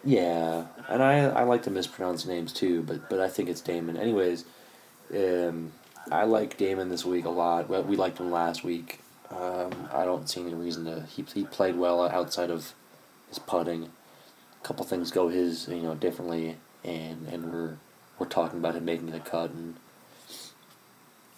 yeah, 0.05 0.67
and 0.89 1.03
I 1.03 1.25
I 1.27 1.43
like 1.45 1.63
to 1.65 1.71
mispronounce 1.71 2.27
names 2.27 2.53
too, 2.53 2.83
but 2.83 3.09
but 3.09 3.21
I 3.21 3.29
think 3.29 3.49
it's 3.49 3.61
Damon. 3.61 3.97
Anyways, 3.97 4.45
um, 5.15 5.73
I 6.11 6.25
like 6.25 6.57
Damon 6.57 6.89
this 6.89 7.05
week 7.05 7.25
a 7.25 7.31
lot. 7.31 7.69
We 7.87 7.97
liked 7.97 8.19
him 8.19 8.31
last 8.31 8.65
week. 8.65 9.01
Um, 9.31 9.89
I 9.93 10.05
don't 10.05 10.29
see 10.29 10.41
any 10.43 10.55
reason 10.55 10.85
to. 10.87 11.03
He 11.07 11.25
he 11.35 11.45
played 11.45 11.77
well 11.77 12.03
outside 12.03 12.51
of 12.51 12.75
his 13.29 13.39
putting. 13.39 13.85
A 13.85 14.67
couple 14.67 14.85
things 14.85 15.11
go 15.11 15.29
his 15.29 15.69
you 15.69 15.83
know 15.83 15.95
differently, 15.95 16.57
and 16.85 17.29
and 17.29 17.53
we're 17.53 17.77
we're 18.19 18.27
talking 18.27 18.59
about 18.59 18.75
him 18.75 18.85
making 18.85 19.11
the 19.11 19.21
cut 19.21 19.51
and. 19.51 19.77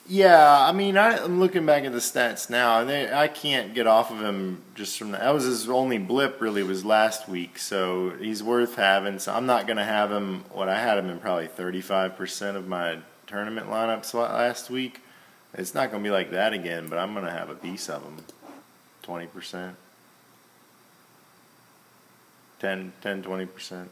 Yeah, 0.07 0.61
I 0.61 0.73
mean, 0.73 0.99
I, 0.99 1.17
I'm 1.25 1.41
looking 1.41 1.65
back 1.65 1.85
at 1.85 1.93
the 1.93 1.99
stats 1.99 2.51
now, 2.51 2.81
and 2.81 2.91
they, 2.91 3.11
I 3.11 3.27
can't 3.27 3.75
get 3.75 3.87
off 3.87 4.11
of 4.11 4.21
him 4.21 4.63
just 4.75 4.99
from 4.99 5.13
that 5.13 5.33
was 5.33 5.45
his 5.45 5.67
only 5.69 5.97
blip. 5.97 6.43
Really, 6.43 6.63
was 6.63 6.85
last 6.85 7.27
week, 7.27 7.59
so 7.59 8.11
he's 8.11 8.43
worth 8.43 8.77
having. 8.77 9.19
So 9.19 9.33
I'm 9.33 9.47
not 9.47 9.67
going 9.67 9.79
to 9.79 9.85
have 9.85 10.13
him. 10.13 10.45
What 10.53 10.69
I 10.69 10.79
had 10.79 10.99
him 10.99 11.09
in 11.09 11.21
probably 11.21 11.47
35 11.47 12.17
percent 12.17 12.59
of 12.59 12.69
my 12.69 12.99
tournament 13.27 13.69
lineups 13.69 14.13
last 14.13 14.69
week. 14.69 15.01
It's 15.55 15.75
not 15.75 15.91
going 15.91 16.03
to 16.03 16.07
be 16.07 16.13
like 16.13 16.33
that 16.33 16.53
again, 16.53 16.89
but 16.89 16.99
I'm 16.99 17.15
going 17.15 17.25
to 17.25 17.31
have 17.31 17.49
a 17.49 17.55
piece 17.55 17.89
of 17.89 18.03
him, 18.03 18.25
20 19.05 19.27
percent, 19.29 19.77
10, 22.61 22.93
10, 23.01 23.23
20 23.23 23.47
percent. 23.47 23.91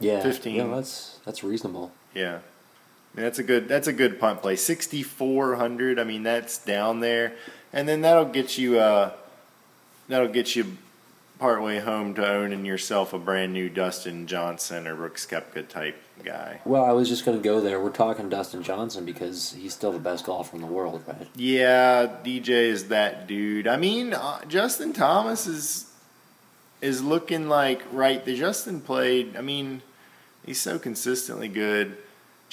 Yeah, 0.00 0.22
15. 0.22 0.54
Yeah, 0.54 0.66
that's 0.68 1.20
that's 1.26 1.44
reasonable. 1.44 1.92
Yeah. 2.14 2.38
That's 3.14 3.38
a 3.38 3.42
good 3.42 3.68
that's 3.68 3.88
a 3.88 3.92
good 3.92 4.18
punt 4.18 4.40
play. 4.40 4.56
Sixty 4.56 5.02
four 5.02 5.56
hundred. 5.56 5.98
I 5.98 6.04
mean, 6.04 6.22
that's 6.22 6.58
down 6.58 7.00
there, 7.00 7.34
and 7.72 7.88
then 7.88 8.00
that'll 8.00 8.24
get 8.24 8.56
you 8.56 8.78
uh, 8.78 9.12
that'll 10.08 10.28
get 10.28 10.56
you 10.56 10.78
partway 11.38 11.80
home 11.80 12.14
to 12.14 12.26
owning 12.26 12.64
yourself 12.64 13.12
a 13.12 13.18
brand 13.18 13.52
new 13.52 13.68
Dustin 13.68 14.28
Johnson 14.28 14.86
or 14.86 14.94
Brooks 14.94 15.26
Koepka 15.26 15.66
type 15.68 15.96
guy. 16.24 16.60
Well, 16.64 16.84
I 16.84 16.92
was 16.92 17.08
just 17.08 17.24
gonna 17.24 17.38
go 17.38 17.60
there. 17.60 17.80
We're 17.80 17.90
talking 17.90 18.28
Dustin 18.28 18.62
Johnson 18.62 19.04
because 19.04 19.52
he's 19.52 19.74
still 19.74 19.92
the 19.92 19.98
best 19.98 20.24
golfer 20.24 20.56
in 20.56 20.62
the 20.62 20.68
world, 20.68 21.02
right? 21.06 21.28
Yeah, 21.34 22.06
DJ 22.24 22.48
is 22.48 22.88
that 22.88 23.26
dude. 23.26 23.66
I 23.66 23.76
mean, 23.76 24.14
uh, 24.14 24.44
Justin 24.46 24.92
Thomas 24.92 25.46
is 25.46 25.90
is 26.80 27.02
looking 27.02 27.48
like 27.48 27.82
right. 27.92 28.24
The 28.24 28.36
Justin 28.36 28.80
played. 28.80 29.36
I 29.36 29.42
mean, 29.42 29.82
he's 30.46 30.60
so 30.60 30.78
consistently 30.78 31.48
good. 31.48 31.96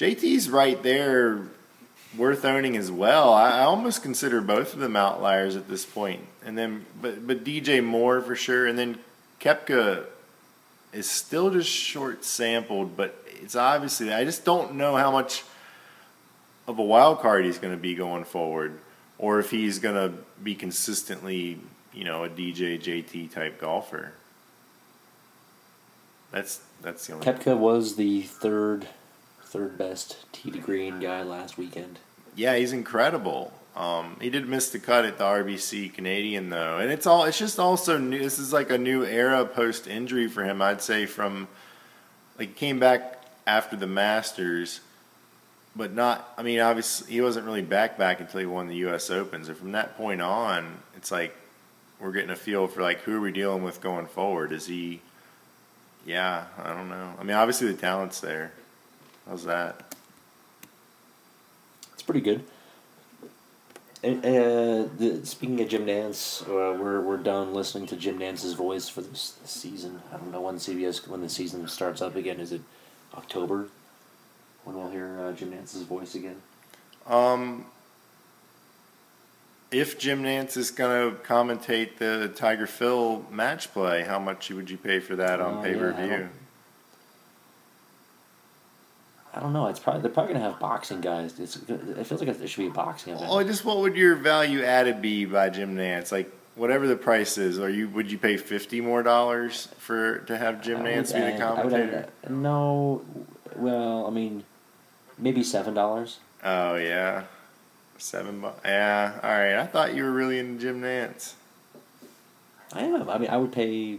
JT's 0.00 0.48
right 0.48 0.82
there, 0.82 1.42
worth 2.16 2.46
owning 2.46 2.74
as 2.74 2.90
well. 2.90 3.34
I, 3.34 3.50
I 3.50 3.62
almost 3.64 4.02
consider 4.02 4.40
both 4.40 4.72
of 4.72 4.80
them 4.80 4.96
outliers 4.96 5.56
at 5.56 5.68
this 5.68 5.84
point. 5.84 6.22
And 6.42 6.56
then, 6.56 6.86
but 7.02 7.26
but 7.26 7.44
DJ 7.44 7.84
Moore 7.84 8.22
for 8.22 8.34
sure. 8.34 8.66
And 8.66 8.78
then 8.78 8.98
Koepka 9.42 10.06
is 10.94 11.08
still 11.08 11.50
just 11.50 11.68
short 11.68 12.24
sampled, 12.24 12.96
but 12.96 13.22
it's 13.42 13.54
obviously 13.54 14.10
I 14.10 14.24
just 14.24 14.42
don't 14.42 14.76
know 14.76 14.96
how 14.96 15.10
much 15.10 15.44
of 16.66 16.78
a 16.78 16.82
wild 16.82 17.20
card 17.20 17.44
he's 17.44 17.58
going 17.58 17.74
to 17.74 17.80
be 17.80 17.94
going 17.94 18.24
forward, 18.24 18.80
or 19.18 19.38
if 19.38 19.50
he's 19.50 19.80
going 19.80 19.96
to 19.96 20.16
be 20.42 20.54
consistently, 20.54 21.58
you 21.92 22.04
know, 22.04 22.24
a 22.24 22.30
DJ 22.30 22.80
JT 22.80 23.32
type 23.32 23.60
golfer. 23.60 24.12
That's 26.32 26.62
that's 26.80 27.06
the 27.06 27.12
only. 27.12 27.26
Koepka 27.26 27.58
was 27.58 27.96
the 27.96 28.22
third 28.22 28.88
third 29.50 29.76
best 29.76 30.16
tee 30.32 30.52
to 30.52 30.58
green 30.58 31.00
guy 31.00 31.22
last 31.24 31.58
weekend. 31.58 31.98
Yeah, 32.36 32.54
he's 32.54 32.72
incredible. 32.72 33.52
Um, 33.74 34.16
he 34.20 34.30
did 34.30 34.48
miss 34.48 34.70
the 34.70 34.78
cut 34.78 35.04
at 35.04 35.18
the 35.18 35.24
RBC 35.24 35.92
Canadian 35.92 36.50
though, 36.50 36.78
and 36.78 36.90
it's 36.90 37.06
all 37.06 37.24
it's 37.24 37.38
just 37.38 37.58
also 37.58 37.98
new. 37.98 38.18
This 38.18 38.38
is 38.38 38.52
like 38.52 38.70
a 38.70 38.78
new 38.78 39.04
era 39.04 39.44
post 39.44 39.88
injury 39.88 40.28
for 40.28 40.44
him. 40.44 40.62
I'd 40.62 40.80
say 40.80 41.04
from 41.04 41.48
like 42.38 42.54
came 42.54 42.78
back 42.78 43.24
after 43.44 43.76
the 43.76 43.88
Masters, 43.88 44.80
but 45.74 45.92
not. 45.92 46.32
I 46.38 46.42
mean, 46.44 46.60
obviously 46.60 47.12
he 47.12 47.20
wasn't 47.20 47.46
really 47.46 47.62
back 47.62 47.98
back 47.98 48.20
until 48.20 48.40
he 48.40 48.46
won 48.46 48.68
the 48.68 48.76
U.S. 48.76 49.10
Open. 49.10 49.44
So 49.44 49.54
from 49.54 49.72
that 49.72 49.96
point 49.96 50.20
on, 50.20 50.78
it's 50.96 51.10
like 51.10 51.34
we're 51.98 52.12
getting 52.12 52.30
a 52.30 52.36
feel 52.36 52.68
for 52.68 52.82
like 52.82 53.00
who 53.00 53.16
are 53.16 53.20
we 53.20 53.32
dealing 53.32 53.64
with 53.64 53.80
going 53.80 54.06
forward. 54.06 54.52
Is 54.52 54.66
he? 54.66 55.00
Yeah, 56.06 56.46
I 56.56 56.72
don't 56.72 56.88
know. 56.88 57.14
I 57.18 57.24
mean, 57.24 57.36
obviously 57.36 57.66
the 57.66 57.78
talent's 57.78 58.20
there. 58.20 58.52
How's 59.30 59.44
that? 59.44 59.94
It's 61.92 62.02
pretty 62.02 62.20
good. 62.20 62.42
And, 64.02 64.24
uh, 64.24 64.88
the, 64.98 65.20
speaking 65.22 65.60
of 65.60 65.68
Jim 65.68 65.86
Nantz, 65.86 66.42
uh, 66.42 66.76
we're 66.76 67.00
we're 67.00 67.16
done 67.16 67.54
listening 67.54 67.86
to 67.88 67.96
Jim 67.96 68.18
Nantz's 68.18 68.54
voice 68.54 68.88
for 68.88 69.02
this, 69.02 69.32
this 69.40 69.50
season. 69.50 70.02
I 70.12 70.16
don't 70.16 70.32
know 70.32 70.40
when 70.40 70.56
CBS 70.56 71.06
when 71.06 71.20
the 71.20 71.28
season 71.28 71.68
starts 71.68 72.02
up 72.02 72.16
again. 72.16 72.40
Is 72.40 72.50
it 72.50 72.62
October? 73.14 73.68
When 74.64 74.76
we'll 74.76 74.90
hear 74.90 75.20
uh, 75.20 75.32
Jim 75.32 75.52
Nantz's 75.52 75.82
voice 75.82 76.16
again? 76.16 76.42
Um, 77.06 77.66
if 79.70 79.96
Jim 79.96 80.24
Nantz 80.24 80.56
is 80.56 80.72
going 80.72 81.12
to 81.12 81.22
commentate 81.22 81.98
the 81.98 82.32
Tiger 82.34 82.66
Phil 82.66 83.24
match 83.30 83.72
play, 83.72 84.02
how 84.02 84.18
much 84.18 84.50
would 84.50 84.68
you 84.68 84.76
pay 84.76 84.98
for 84.98 85.14
that 85.14 85.40
on 85.40 85.58
Oh, 85.58 85.62
pay 85.62 85.74
per 85.74 85.92
view? 85.92 86.28
I 89.32 89.40
don't 89.40 89.52
know. 89.52 89.66
It's 89.68 89.78
probably 89.78 90.02
they're 90.02 90.10
probably 90.10 90.34
gonna 90.34 90.44
have 90.50 90.58
boxing 90.58 91.00
guys. 91.00 91.38
It's 91.38 91.56
it 91.68 92.04
feels 92.06 92.20
like 92.22 92.36
there 92.36 92.48
should 92.48 92.60
be 92.62 92.66
a 92.66 92.70
boxing 92.70 93.14
event. 93.14 93.28
Oh, 93.30 93.42
just 93.44 93.64
what 93.64 93.78
would 93.78 93.96
your 93.96 94.16
value 94.16 94.62
added 94.64 95.00
be 95.00 95.24
by 95.24 95.50
Jim 95.50 95.76
Nantz? 95.76 96.10
Like 96.10 96.32
whatever 96.56 96.86
the 96.88 96.96
price 96.96 97.38
is, 97.38 97.58
are 97.60 97.70
you 97.70 97.88
would 97.90 98.10
you 98.10 98.18
pay 98.18 98.36
fifty 98.36 98.80
more 98.80 99.02
dollars 99.04 99.68
for 99.78 100.18
to 100.20 100.36
have 100.36 100.62
Jim 100.62 100.80
I 100.80 100.82
Nance 100.82 101.12
would 101.12 101.18
be 101.20 101.22
the 101.26 101.32
add- 101.34 101.40
I 101.42 101.54
would 101.64 101.72
commentator? 101.72 102.08
add- 102.24 102.30
no, 102.32 103.02
well, 103.54 104.06
I 104.06 104.10
mean, 104.10 104.42
maybe 105.16 105.44
seven 105.44 105.74
dollars. 105.74 106.18
Oh 106.42 106.74
yeah, 106.74 107.24
seven 107.98 108.40
bucks. 108.40 108.60
Yeah, 108.64 109.20
all 109.22 109.30
right. 109.30 109.54
I 109.54 109.66
thought 109.66 109.94
you 109.94 110.02
were 110.02 110.12
really 110.12 110.38
into 110.40 110.60
Jim 110.60 110.82
Nantz. 110.82 111.34
I 112.72 112.82
am. 112.82 113.08
I 113.08 113.18
mean, 113.18 113.30
I 113.30 113.36
would 113.36 113.52
pay. 113.52 113.98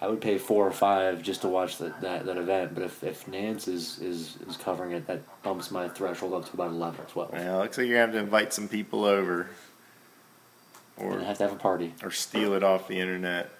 I 0.00 0.08
would 0.08 0.20
pay 0.20 0.38
four 0.38 0.66
or 0.66 0.72
five 0.72 1.22
just 1.22 1.42
to 1.42 1.48
watch 1.48 1.78
that 1.78 2.00
that, 2.00 2.26
that 2.26 2.36
event. 2.36 2.74
But 2.74 2.84
if, 2.84 3.02
if 3.02 3.26
Nantz 3.26 3.68
is, 3.68 3.98
is 4.00 4.36
is 4.48 4.56
covering 4.56 4.92
it, 4.92 5.06
that 5.06 5.20
bumps 5.42 5.70
my 5.70 5.88
threshold 5.88 6.34
up 6.34 6.46
to 6.46 6.52
about 6.54 6.70
eleven 6.70 7.00
or 7.00 7.08
twelve. 7.08 7.30
Yeah, 7.32 7.56
looks 7.56 7.78
like 7.78 7.86
you're 7.86 7.96
gonna 7.96 8.06
have 8.06 8.12
to 8.12 8.18
invite 8.20 8.52
some 8.52 8.68
people 8.68 9.04
over, 9.04 9.48
or 10.96 11.18
have 11.20 11.38
to 11.38 11.44
have 11.44 11.52
a 11.52 11.56
party. 11.56 11.94
or 12.02 12.10
steal 12.10 12.54
it 12.54 12.62
off 12.62 12.88
the 12.88 12.98
internet. 12.98 13.50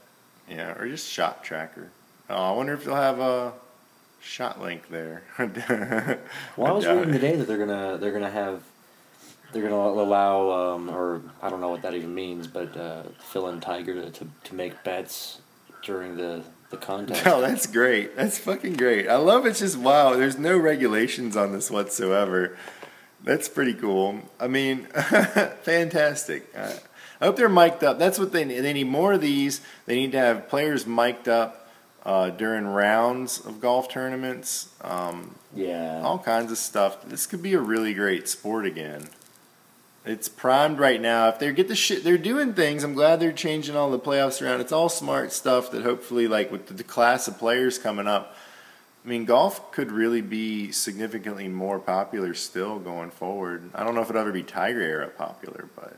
Yeah, 0.48 0.78
or 0.78 0.88
just 0.88 1.10
shot 1.10 1.42
tracker. 1.44 1.90
Oh, 2.28 2.52
I 2.52 2.56
wonder 2.56 2.74
if 2.74 2.84
they'll 2.84 2.94
have 2.94 3.20
a 3.20 3.52
shot 4.20 4.60
link 4.60 4.88
there. 4.88 5.22
Well, 6.56 6.68
I 6.68 6.72
was 6.72 6.86
reading 6.86 7.12
today 7.12 7.36
that 7.36 7.46
they're 7.46 7.58
gonna 7.58 7.98
they're 7.98 8.12
gonna 8.12 8.30
have 8.30 8.62
they're 9.52 9.62
gonna 9.62 9.76
allow 9.76 10.50
um, 10.50 10.90
or 10.90 11.22
I 11.42 11.48
don't 11.48 11.60
know 11.60 11.68
what 11.68 11.82
that 11.82 11.94
even 11.94 12.14
means, 12.14 12.46
but 12.46 12.76
uh, 12.76 13.04
Phil 13.20 13.48
and 13.48 13.62
Tiger 13.62 13.94
to, 13.94 14.10
to, 14.10 14.26
to 14.44 14.54
make 14.54 14.82
bets 14.84 15.40
during 15.84 16.16
the 16.16 16.42
the 16.70 16.76
contest. 16.78 17.24
Oh, 17.26 17.40
that's 17.40 17.66
great. 17.68 18.16
That's 18.16 18.38
fucking 18.38 18.72
great. 18.74 19.08
I 19.08 19.16
love 19.16 19.46
it. 19.46 19.50
it's 19.50 19.60
just 19.60 19.76
wow. 19.76 20.14
There's 20.14 20.38
no 20.38 20.56
regulations 20.58 21.36
on 21.36 21.52
this 21.52 21.70
whatsoever. 21.70 22.56
That's 23.22 23.48
pretty 23.48 23.74
cool. 23.74 24.20
I 24.40 24.48
mean, 24.48 24.84
fantastic. 25.62 26.52
Uh, 26.56 26.72
I 27.20 27.26
hope 27.26 27.36
they're 27.36 27.48
mic'd 27.48 27.84
up. 27.84 27.98
That's 27.98 28.18
what 28.18 28.32
they 28.32 28.44
need. 28.44 28.60
They 28.60 28.72
need 28.72 28.88
more 28.88 29.12
of 29.14 29.20
these. 29.20 29.60
They 29.86 29.94
need 29.96 30.12
to 30.12 30.18
have 30.18 30.48
players 30.48 30.86
mic'd 30.86 31.28
up 31.28 31.68
uh, 32.04 32.30
during 32.30 32.66
rounds 32.66 33.38
of 33.44 33.60
golf 33.60 33.88
tournaments. 33.88 34.68
Um, 34.82 35.36
Yeah. 35.54 36.02
all 36.02 36.18
kinds 36.18 36.50
of 36.52 36.58
stuff. 36.58 37.02
This 37.08 37.26
could 37.26 37.42
be 37.42 37.54
a 37.54 37.60
really 37.60 37.94
great 37.94 38.28
sport 38.28 38.66
again. 38.66 39.08
It's 40.04 40.28
primed 40.28 40.78
right 40.78 41.00
now. 41.00 41.28
If 41.28 41.38
they 41.38 41.50
get 41.52 41.68
the 41.68 41.74
shit, 41.74 42.04
they're 42.04 42.18
doing 42.18 42.52
things. 42.52 42.84
I'm 42.84 42.92
glad 42.92 43.20
they're 43.20 43.32
changing 43.32 43.74
all 43.74 43.90
the 43.90 43.98
playoffs 43.98 44.42
around. 44.42 44.60
It's 44.60 44.72
all 44.72 44.90
smart 44.90 45.32
stuff 45.32 45.70
that 45.70 45.82
hopefully, 45.82 46.28
like 46.28 46.52
with 46.52 46.76
the, 46.76 46.84
class 46.84 47.26
of 47.26 47.38
players 47.38 47.78
coming 47.78 48.06
up, 48.06 48.36
I 49.04 49.08
mean, 49.08 49.24
golf 49.24 49.72
could 49.72 49.90
really 49.90 50.20
be 50.20 50.72
significantly 50.72 51.48
more 51.48 51.78
popular 51.78 52.34
still 52.34 52.78
going 52.78 53.10
forward. 53.12 53.70
I 53.74 53.82
don't 53.82 53.94
know 53.94 54.02
if 54.02 54.10
it'll 54.10 54.20
ever 54.20 54.32
be 54.32 54.42
Tiger 54.42 54.82
era 54.82 55.08
popular, 55.08 55.68
but 55.74 55.96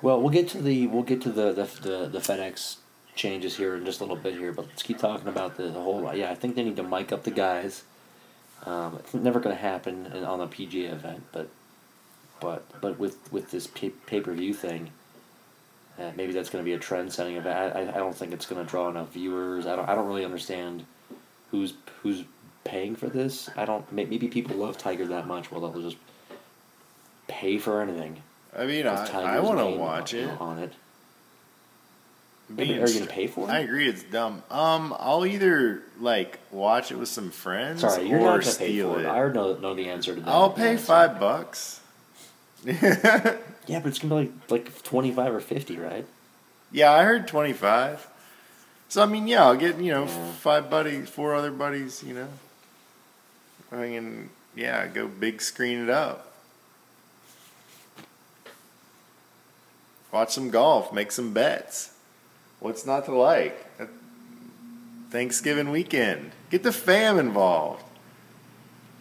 Well, 0.00 0.18
we'll 0.20 0.30
get 0.30 0.48
to 0.50 0.62
the 0.62 0.86
we'll 0.86 1.02
get 1.02 1.20
to 1.22 1.30
the 1.30 1.52
the, 1.52 1.64
the, 1.82 2.08
the 2.08 2.18
FedEx 2.20 2.76
changes 3.14 3.56
here 3.58 3.76
in 3.76 3.84
just 3.84 4.00
a 4.00 4.04
little 4.04 4.16
bit 4.16 4.34
here, 4.34 4.52
but 4.52 4.66
let's 4.66 4.82
keep 4.82 4.98
talking 4.98 5.28
about 5.28 5.58
the, 5.58 5.64
the 5.64 5.80
whole. 5.80 6.14
Yeah, 6.14 6.30
I 6.30 6.34
think 6.34 6.56
they 6.56 6.62
need 6.62 6.76
to 6.76 6.82
mic 6.82 7.12
up 7.12 7.24
the 7.24 7.30
guys. 7.30 7.84
Um, 8.64 8.96
it's 8.98 9.12
never 9.12 9.40
going 9.40 9.54
to 9.54 9.60
happen 9.60 10.06
on 10.24 10.40
a 10.40 10.46
PGA 10.46 10.92
event, 10.92 11.24
but 11.32 11.48
but 12.40 12.64
but 12.80 12.98
with 12.98 13.32
with 13.32 13.50
this 13.50 13.66
pay 13.66 13.90
per 13.90 14.32
view 14.32 14.54
thing, 14.54 14.90
uh, 15.98 16.10
maybe 16.16 16.32
that's 16.32 16.50
going 16.50 16.64
to 16.64 16.68
be 16.68 16.74
a 16.74 16.78
trend 16.78 17.12
setting 17.12 17.36
event. 17.36 17.76
I, 17.76 17.80
I 17.82 17.98
don't 17.98 18.14
think 18.16 18.32
it's 18.32 18.46
going 18.46 18.64
to 18.64 18.68
draw 18.70 18.88
enough 18.88 19.12
viewers. 19.12 19.66
I 19.66 19.76
don't 19.76 19.88
I 19.88 19.94
don't 19.94 20.06
really 20.06 20.24
understand 20.24 20.84
who's 21.50 21.74
who's 22.02 22.24
paying 22.64 22.96
for 22.96 23.08
this. 23.08 23.50
I 23.56 23.64
don't. 23.64 23.90
Maybe 23.92 24.18
people 24.28 24.56
love 24.56 24.78
Tiger 24.78 25.06
that 25.06 25.26
much, 25.26 25.50
well 25.50 25.60
they'll 25.60 25.82
just 25.82 25.96
pay 27.28 27.58
for 27.58 27.80
anything. 27.80 28.22
I 28.56 28.66
mean, 28.66 28.86
I, 28.86 29.36
I 29.36 29.40
want 29.40 29.58
to 29.58 29.66
watch 29.66 30.12
on, 30.14 30.20
it. 30.20 30.40
on 30.40 30.58
it. 30.58 30.72
Yeah, 32.48 32.56
Being 32.56 32.80
but 32.80 32.88
are 32.88 32.92
you 32.92 32.98
gonna 33.00 33.10
pay 33.10 33.26
for 33.28 33.48
it? 33.48 33.52
I 33.52 33.60
agree, 33.60 33.88
it's 33.88 34.02
dumb. 34.02 34.42
Um, 34.50 34.94
I'll 34.98 35.24
either 35.24 35.82
like 36.00 36.40
watch 36.50 36.90
it 36.90 36.96
with 36.96 37.08
some 37.08 37.30
friends 37.30 37.82
Sorry, 37.82 38.08
you're 38.08 38.18
or 38.18 38.38
not 38.38 38.42
gonna 38.42 38.56
pay 38.56 38.80
for 38.80 38.98
it. 38.98 39.04
it. 39.04 39.06
I 39.06 39.16
already 39.16 39.34
know, 39.34 39.56
know 39.58 39.74
the 39.74 39.88
answer 39.88 40.14
to 40.16 40.20
that. 40.20 40.28
I'll 40.28 40.50
pay 40.50 40.76
five 40.76 41.20
bucks. 41.20 41.80
Yeah, 43.66 43.78
but 43.78 43.88
it's 43.90 43.98
gonna 44.00 44.14
be 44.14 44.30
like 44.48 44.50
like 44.50 44.82
twenty 44.82 45.12
five 45.12 45.32
or 45.34 45.40
fifty, 45.40 45.76
right? 45.76 46.04
yeah, 46.72 46.90
I 46.92 47.04
heard 47.04 47.28
twenty 47.28 47.52
five. 47.52 48.06
So 48.88 49.02
I 49.02 49.06
mean, 49.06 49.28
yeah, 49.28 49.44
I'll 49.44 49.56
get 49.56 49.78
you 49.78 49.92
know 49.92 50.04
Yeah. 50.06 50.32
five 50.32 50.68
buddies, 50.70 51.08
four 51.08 51.34
other 51.34 51.50
buddies, 51.52 52.02
you 52.02 52.14
know. 52.14 52.28
I 53.70 53.76
mean, 53.76 54.30
yeah, 54.56 54.86
go 54.88 55.06
big 55.06 55.40
screen 55.40 55.84
it 55.84 55.90
up. 55.90 56.32
Watch 60.10 60.32
some 60.32 60.50
golf, 60.50 60.92
make 60.92 61.12
some 61.12 61.32
bets. 61.32 61.92
What's 62.58 62.84
not 62.84 63.04
to 63.04 63.14
like? 63.14 63.66
Thanksgiving 65.10 65.70
weekend, 65.70 66.32
get 66.50 66.62
the 66.64 66.72
fam 66.72 67.18
involved. 67.18 67.84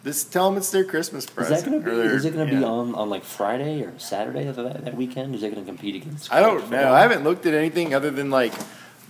This 0.01 0.23
tell 0.23 0.49
them 0.49 0.57
it's 0.57 0.71
their 0.71 0.85
Christmas 0.85 1.25
Is 1.25 1.49
that 1.49 1.65
gonna 1.65 1.79
be? 1.79 1.91
their- 1.91 2.15
Is 2.15 2.23
it 2.25 2.31
gonna 2.33 2.49
be 2.49 2.63
on, 2.63 2.95
on 2.95 3.09
like 3.09 3.23
Friday 3.23 3.81
or 3.83 3.91
Saturday 3.99 4.47
of 4.47 4.55
that, 4.55 4.85
that 4.85 4.95
weekend? 4.95 5.35
Is 5.35 5.43
it 5.43 5.53
gonna 5.53 5.65
compete 5.65 5.95
against? 5.95 6.31
I 6.33 6.39
don't 6.39 6.69
know. 6.69 6.93
I 6.93 7.01
haven't 7.01 7.23
looked 7.23 7.45
at 7.45 7.53
anything 7.53 7.93
other 7.93 8.09
than 8.11 8.29
like 8.29 8.53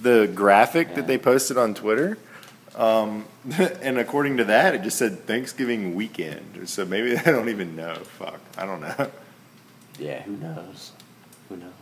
the 0.01 0.29
graphic 0.33 0.89
Yeah. 0.89 0.95
that 0.95 1.07
they 1.07 1.17
posted 1.17 1.57
on 1.57 1.73
Twitter. 1.75 2.17
Um, 2.75 3.25
and 3.81 3.97
according 3.99 4.37
to 4.37 4.45
that, 4.45 4.73
it 4.73 4.81
just 4.83 4.97
said 4.97 5.25
Thanksgiving 5.27 5.93
weekend. 5.95 6.67
So 6.69 6.85
maybe 6.85 7.17
I 7.17 7.23
don't 7.23 7.49
even 7.49 7.75
know. 7.75 7.95
Fuck, 8.17 8.39
I 8.57 8.65
don't 8.65 8.81
know. 8.81 9.11
Yeah, 9.99 10.21
who 10.21 10.37
knows? 10.37 10.93
Who 11.49 11.57
knows? 11.57 11.73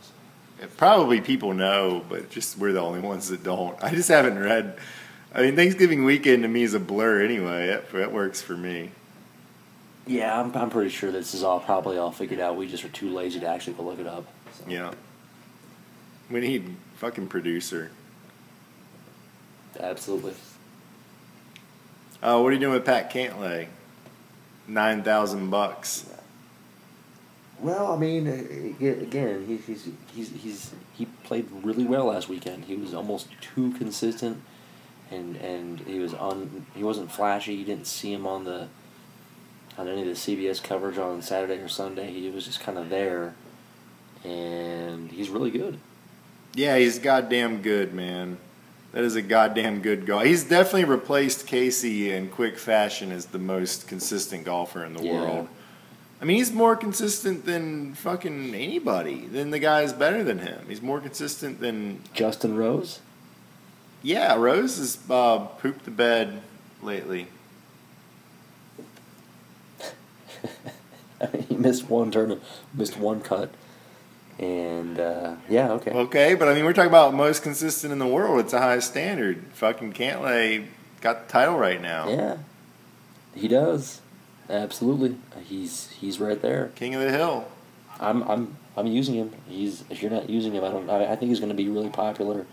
Probably 0.76 1.20
people 1.20 1.54
know, 1.54 2.04
but 2.08 2.30
just 2.30 2.58
we're 2.58 2.72
the 2.72 2.80
only 2.80 2.98
ones 2.98 3.28
that 3.28 3.44
don't. 3.44 3.80
I 3.80 3.94
just 3.94 4.08
haven't 4.08 4.40
read. 4.40 4.76
I 5.32 5.42
mean, 5.42 5.54
Thanksgiving 5.54 6.02
weekend 6.04 6.42
to 6.42 6.48
me 6.48 6.64
is 6.64 6.74
a 6.74 6.80
blur 6.80 7.22
anyway. 7.22 7.68
That, 7.68 7.92
that 7.92 8.12
works 8.12 8.42
for 8.42 8.56
me. 8.56 8.90
Yeah, 10.08 10.40
I'm, 10.40 10.56
I'm 10.56 10.70
pretty 10.70 10.88
sure 10.88 11.12
this 11.12 11.34
is 11.34 11.42
all 11.42 11.60
probably 11.60 11.98
all 11.98 12.10
figured 12.10 12.40
out. 12.40 12.56
We 12.56 12.66
just 12.66 12.82
are 12.82 12.88
too 12.88 13.10
lazy 13.10 13.40
to 13.40 13.46
actually 13.46 13.74
go 13.74 13.82
look 13.82 13.98
it 13.98 14.06
up. 14.06 14.24
So. 14.54 14.64
Yeah. 14.66 14.92
We 16.30 16.40
need 16.40 16.76
fucking 16.96 17.28
producer. 17.28 17.90
absolutely. 19.78 20.32
Uh, 22.22 22.40
what 22.40 22.48
are 22.48 22.52
you 22.52 22.58
doing 22.58 22.72
with 22.72 22.86
Pat 22.86 23.12
Cantlay? 23.12 23.68
Nine 24.66 25.02
thousand 25.02 25.50
bucks. 25.50 26.06
Well, 27.60 27.92
I 27.92 27.96
mean, 27.96 28.26
uh, 28.26 28.32
again, 28.32 29.44
he, 29.46 29.56
he's 29.56 29.88
he's 30.14 30.30
he's 30.30 30.74
he 30.94 31.06
played 31.24 31.48
really 31.62 31.84
well 31.84 32.06
last 32.06 32.28
weekend. 32.28 32.64
He 32.64 32.76
was 32.76 32.94
almost 32.94 33.28
too 33.40 33.72
consistent, 33.72 34.42
and 35.10 35.36
and 35.36 35.80
he 35.80 35.98
was 35.98 36.14
on. 36.14 36.66
He 36.74 36.82
wasn't 36.82 37.12
flashy. 37.12 37.54
You 37.54 37.64
didn't 37.64 37.86
see 37.86 38.12
him 38.12 38.26
on 38.26 38.44
the 38.44 38.68
on 39.78 39.88
any 39.88 40.02
of 40.02 40.08
the 40.08 40.12
CBS 40.14 40.62
coverage 40.62 40.98
on 40.98 41.22
Saturday 41.22 41.54
or 41.62 41.68
Sunday. 41.68 42.10
He 42.12 42.28
was 42.30 42.44
just 42.44 42.60
kind 42.60 42.76
of 42.76 42.90
there, 42.90 43.34
and 44.24 45.10
he's 45.10 45.30
really 45.30 45.50
good. 45.50 45.78
Yeah, 46.54 46.76
he's 46.76 46.98
goddamn 46.98 47.62
good, 47.62 47.94
man. 47.94 48.38
That 48.92 49.04
is 49.04 49.14
a 49.16 49.22
goddamn 49.22 49.80
good 49.82 50.06
golf. 50.06 50.24
He's 50.24 50.44
definitely 50.44 50.84
replaced 50.86 51.46
Casey 51.46 52.10
in 52.10 52.28
quick 52.28 52.58
fashion 52.58 53.12
as 53.12 53.26
the 53.26 53.38
most 53.38 53.86
consistent 53.86 54.44
golfer 54.44 54.84
in 54.84 54.94
the 54.94 55.04
Yeah. 55.04 55.12
world. 55.12 55.48
I 56.20 56.24
mean, 56.24 56.38
he's 56.38 56.50
more 56.52 56.74
consistent 56.74 57.44
than 57.46 57.94
fucking 57.94 58.52
anybody. 58.54 59.26
Than 59.26 59.50
the 59.50 59.60
guy's 59.60 59.92
better 59.92 60.24
than 60.24 60.40
him. 60.40 60.64
He's 60.68 60.82
more 60.82 61.00
consistent 61.00 61.60
than 61.60 62.02
Justin 62.12 62.56
Rose. 62.56 63.00
yeah. 64.02 64.34
Rose 64.34 64.78
has 64.78 64.98
uh, 65.08 65.38
pooped 65.60 65.84
the 65.84 65.90
bed 65.92 66.40
lately. 66.82 67.28
he 71.48 71.56
missed 71.56 71.88
one 71.88 72.10
turn, 72.10 72.40
missed 72.74 72.96
one 72.96 73.20
cut, 73.20 73.50
and 74.38 74.98
uh, 74.98 75.36
yeah, 75.48 75.72
okay. 75.72 75.90
Okay, 75.90 76.34
but 76.34 76.48
I 76.48 76.54
mean, 76.54 76.64
we're 76.64 76.72
talking 76.72 76.90
about 76.90 77.14
most 77.14 77.42
consistent 77.42 77.92
in 77.92 77.98
the 77.98 78.06
world. 78.06 78.40
It's 78.40 78.52
a 78.52 78.60
high 78.60 78.78
standard. 78.78 79.44
Fucking 79.54 79.92
Cantlay 79.92 80.66
got 81.00 81.26
the 81.26 81.32
title 81.32 81.58
right 81.58 81.80
now. 81.80 82.08
Yeah, 82.08 82.36
he 83.34 83.48
does. 83.48 84.00
Absolutely, 84.48 85.16
he's 85.44 85.90
he's 85.90 86.20
right 86.20 86.40
there. 86.40 86.70
King 86.74 86.94
of 86.94 87.02
the 87.02 87.10
Hill. 87.10 87.48
I'm 88.00 88.22
I'm 88.22 88.56
I'm 88.76 88.86
using 88.86 89.14
him. 89.14 89.32
He's 89.48 89.84
if 89.90 90.02
you're 90.02 90.10
not 90.10 90.30
using 90.30 90.52
him, 90.52 90.64
I 90.64 90.70
don't. 90.70 90.88
I, 90.88 91.12
I 91.12 91.16
think 91.16 91.30
he's 91.30 91.40
going 91.40 91.50
to 91.50 91.56
be 91.56 91.68
really 91.68 91.90
popular, 91.90 92.46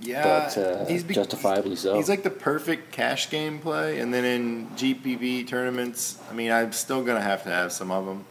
Yeah, 0.00 0.50
but 0.54 0.58
uh, 0.58 0.84
he's 0.86 1.02
be- 1.02 1.14
justifiably 1.14 1.76
so. 1.76 1.94
He's 1.96 2.08
like 2.08 2.22
the 2.22 2.30
perfect 2.30 2.92
cash 2.92 3.30
game 3.30 3.58
play, 3.58 4.00
and 4.00 4.12
then 4.12 4.24
in 4.24 4.68
GPP 4.70 5.46
tournaments, 5.46 6.18
I 6.30 6.34
mean, 6.34 6.50
I'm 6.50 6.72
still 6.72 7.02
gonna 7.02 7.20
have 7.20 7.42
to 7.44 7.50
have 7.50 7.72
some 7.72 7.90
of 7.90 8.04
them. 8.06 8.24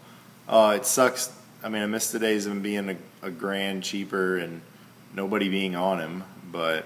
Uh, 0.47 0.73
it 0.75 0.85
sucks. 0.85 1.31
I 1.63 1.69
mean, 1.69 1.81
I 1.81 1.85
miss 1.85 2.11
the 2.11 2.19
days 2.19 2.45
of 2.45 2.51
him 2.51 2.61
being 2.61 2.89
a, 2.89 2.97
a 3.21 3.31
grand 3.31 3.83
cheaper 3.83 4.37
and 4.37 4.61
nobody 5.13 5.49
being 5.49 5.75
on 5.75 5.99
him, 5.99 6.23
but 6.51 6.85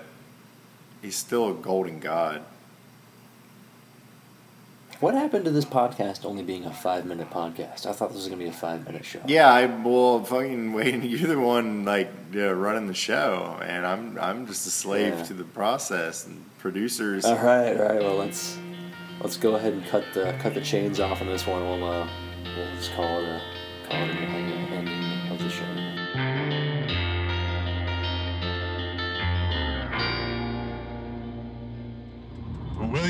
he's 1.02 1.16
still 1.16 1.52
a 1.52 1.54
golden 1.54 2.00
god. 2.00 2.44
What 5.00 5.14
happened 5.14 5.46
to 5.46 5.52
this 5.52 5.66
podcast 5.66 6.26
only 6.26 6.44
being 6.44 6.66
a 6.66 6.74
five 6.74 7.06
minute 7.06 7.30
podcast? 7.30 7.86
I 7.86 7.92
thought 7.94 8.10
this 8.10 8.18
was 8.18 8.28
going 8.28 8.40
to 8.40 8.44
be 8.46 8.50
a 8.50 8.54
five 8.54 8.86
minute 8.86 9.06
show. 9.06 9.20
Yeah, 9.28 9.52
I 9.52 9.66
will 9.66 10.24
fucking 10.24 10.74
wait. 10.78 11.04
You're 11.04 11.28
the 11.28 11.40
one 11.40 11.86
like 11.86 12.12
running 12.34 12.88
the 12.88 12.94
show, 12.94 13.58
and 13.62 13.86
I'm 13.86 14.18
I'm 14.20 14.48
just 14.48 14.66
a 14.68 14.72
slave 14.72 15.14
Yeah. 15.14 15.24
to 15.26 15.34
the 15.34 15.44
process 15.44 16.26
and 16.26 16.44
producers. 16.60 17.26
All 17.26 17.36
right, 17.36 17.78
all 17.78 17.86
right. 17.88 18.02
Well, 18.02 18.16
let's 18.18 18.58
let's 19.22 19.38
go 19.38 19.56
ahead 19.56 19.74
and 19.74 19.86
cut 19.86 20.04
the 20.14 20.36
cut 20.40 20.54
the 20.54 20.62
chains 20.62 21.00
off 21.00 21.22
on 21.22 21.28
this 21.28 21.46
one. 21.46 21.62
We'll 21.64 21.84
uh, 21.84 22.08
we'll 22.56 22.76
just 22.76 22.92
call 22.94 23.20
it 23.20 23.24
a 23.28 23.42
call 23.90 24.02
it 24.04 24.10
an 24.10 24.24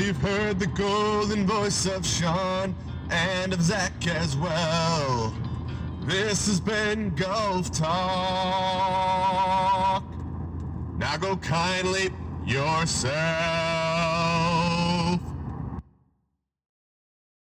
you've 0.08 0.16
heard 0.22 0.58
the 0.58 0.66
golden 0.68 1.46
voice 1.46 1.84
of 1.84 2.06
Sean 2.06 2.74
and 3.10 3.52
of 3.52 3.60
Zach 3.60 4.06
as 4.06 4.34
well. 4.38 5.34
This 6.00 6.46
has 6.46 6.60
been 6.60 7.14
Golf 7.14 7.70
Talk. 7.70 7.92
Now 10.96 11.18
go 11.18 11.36
kindly 11.36 12.08
yourself. 12.46 13.77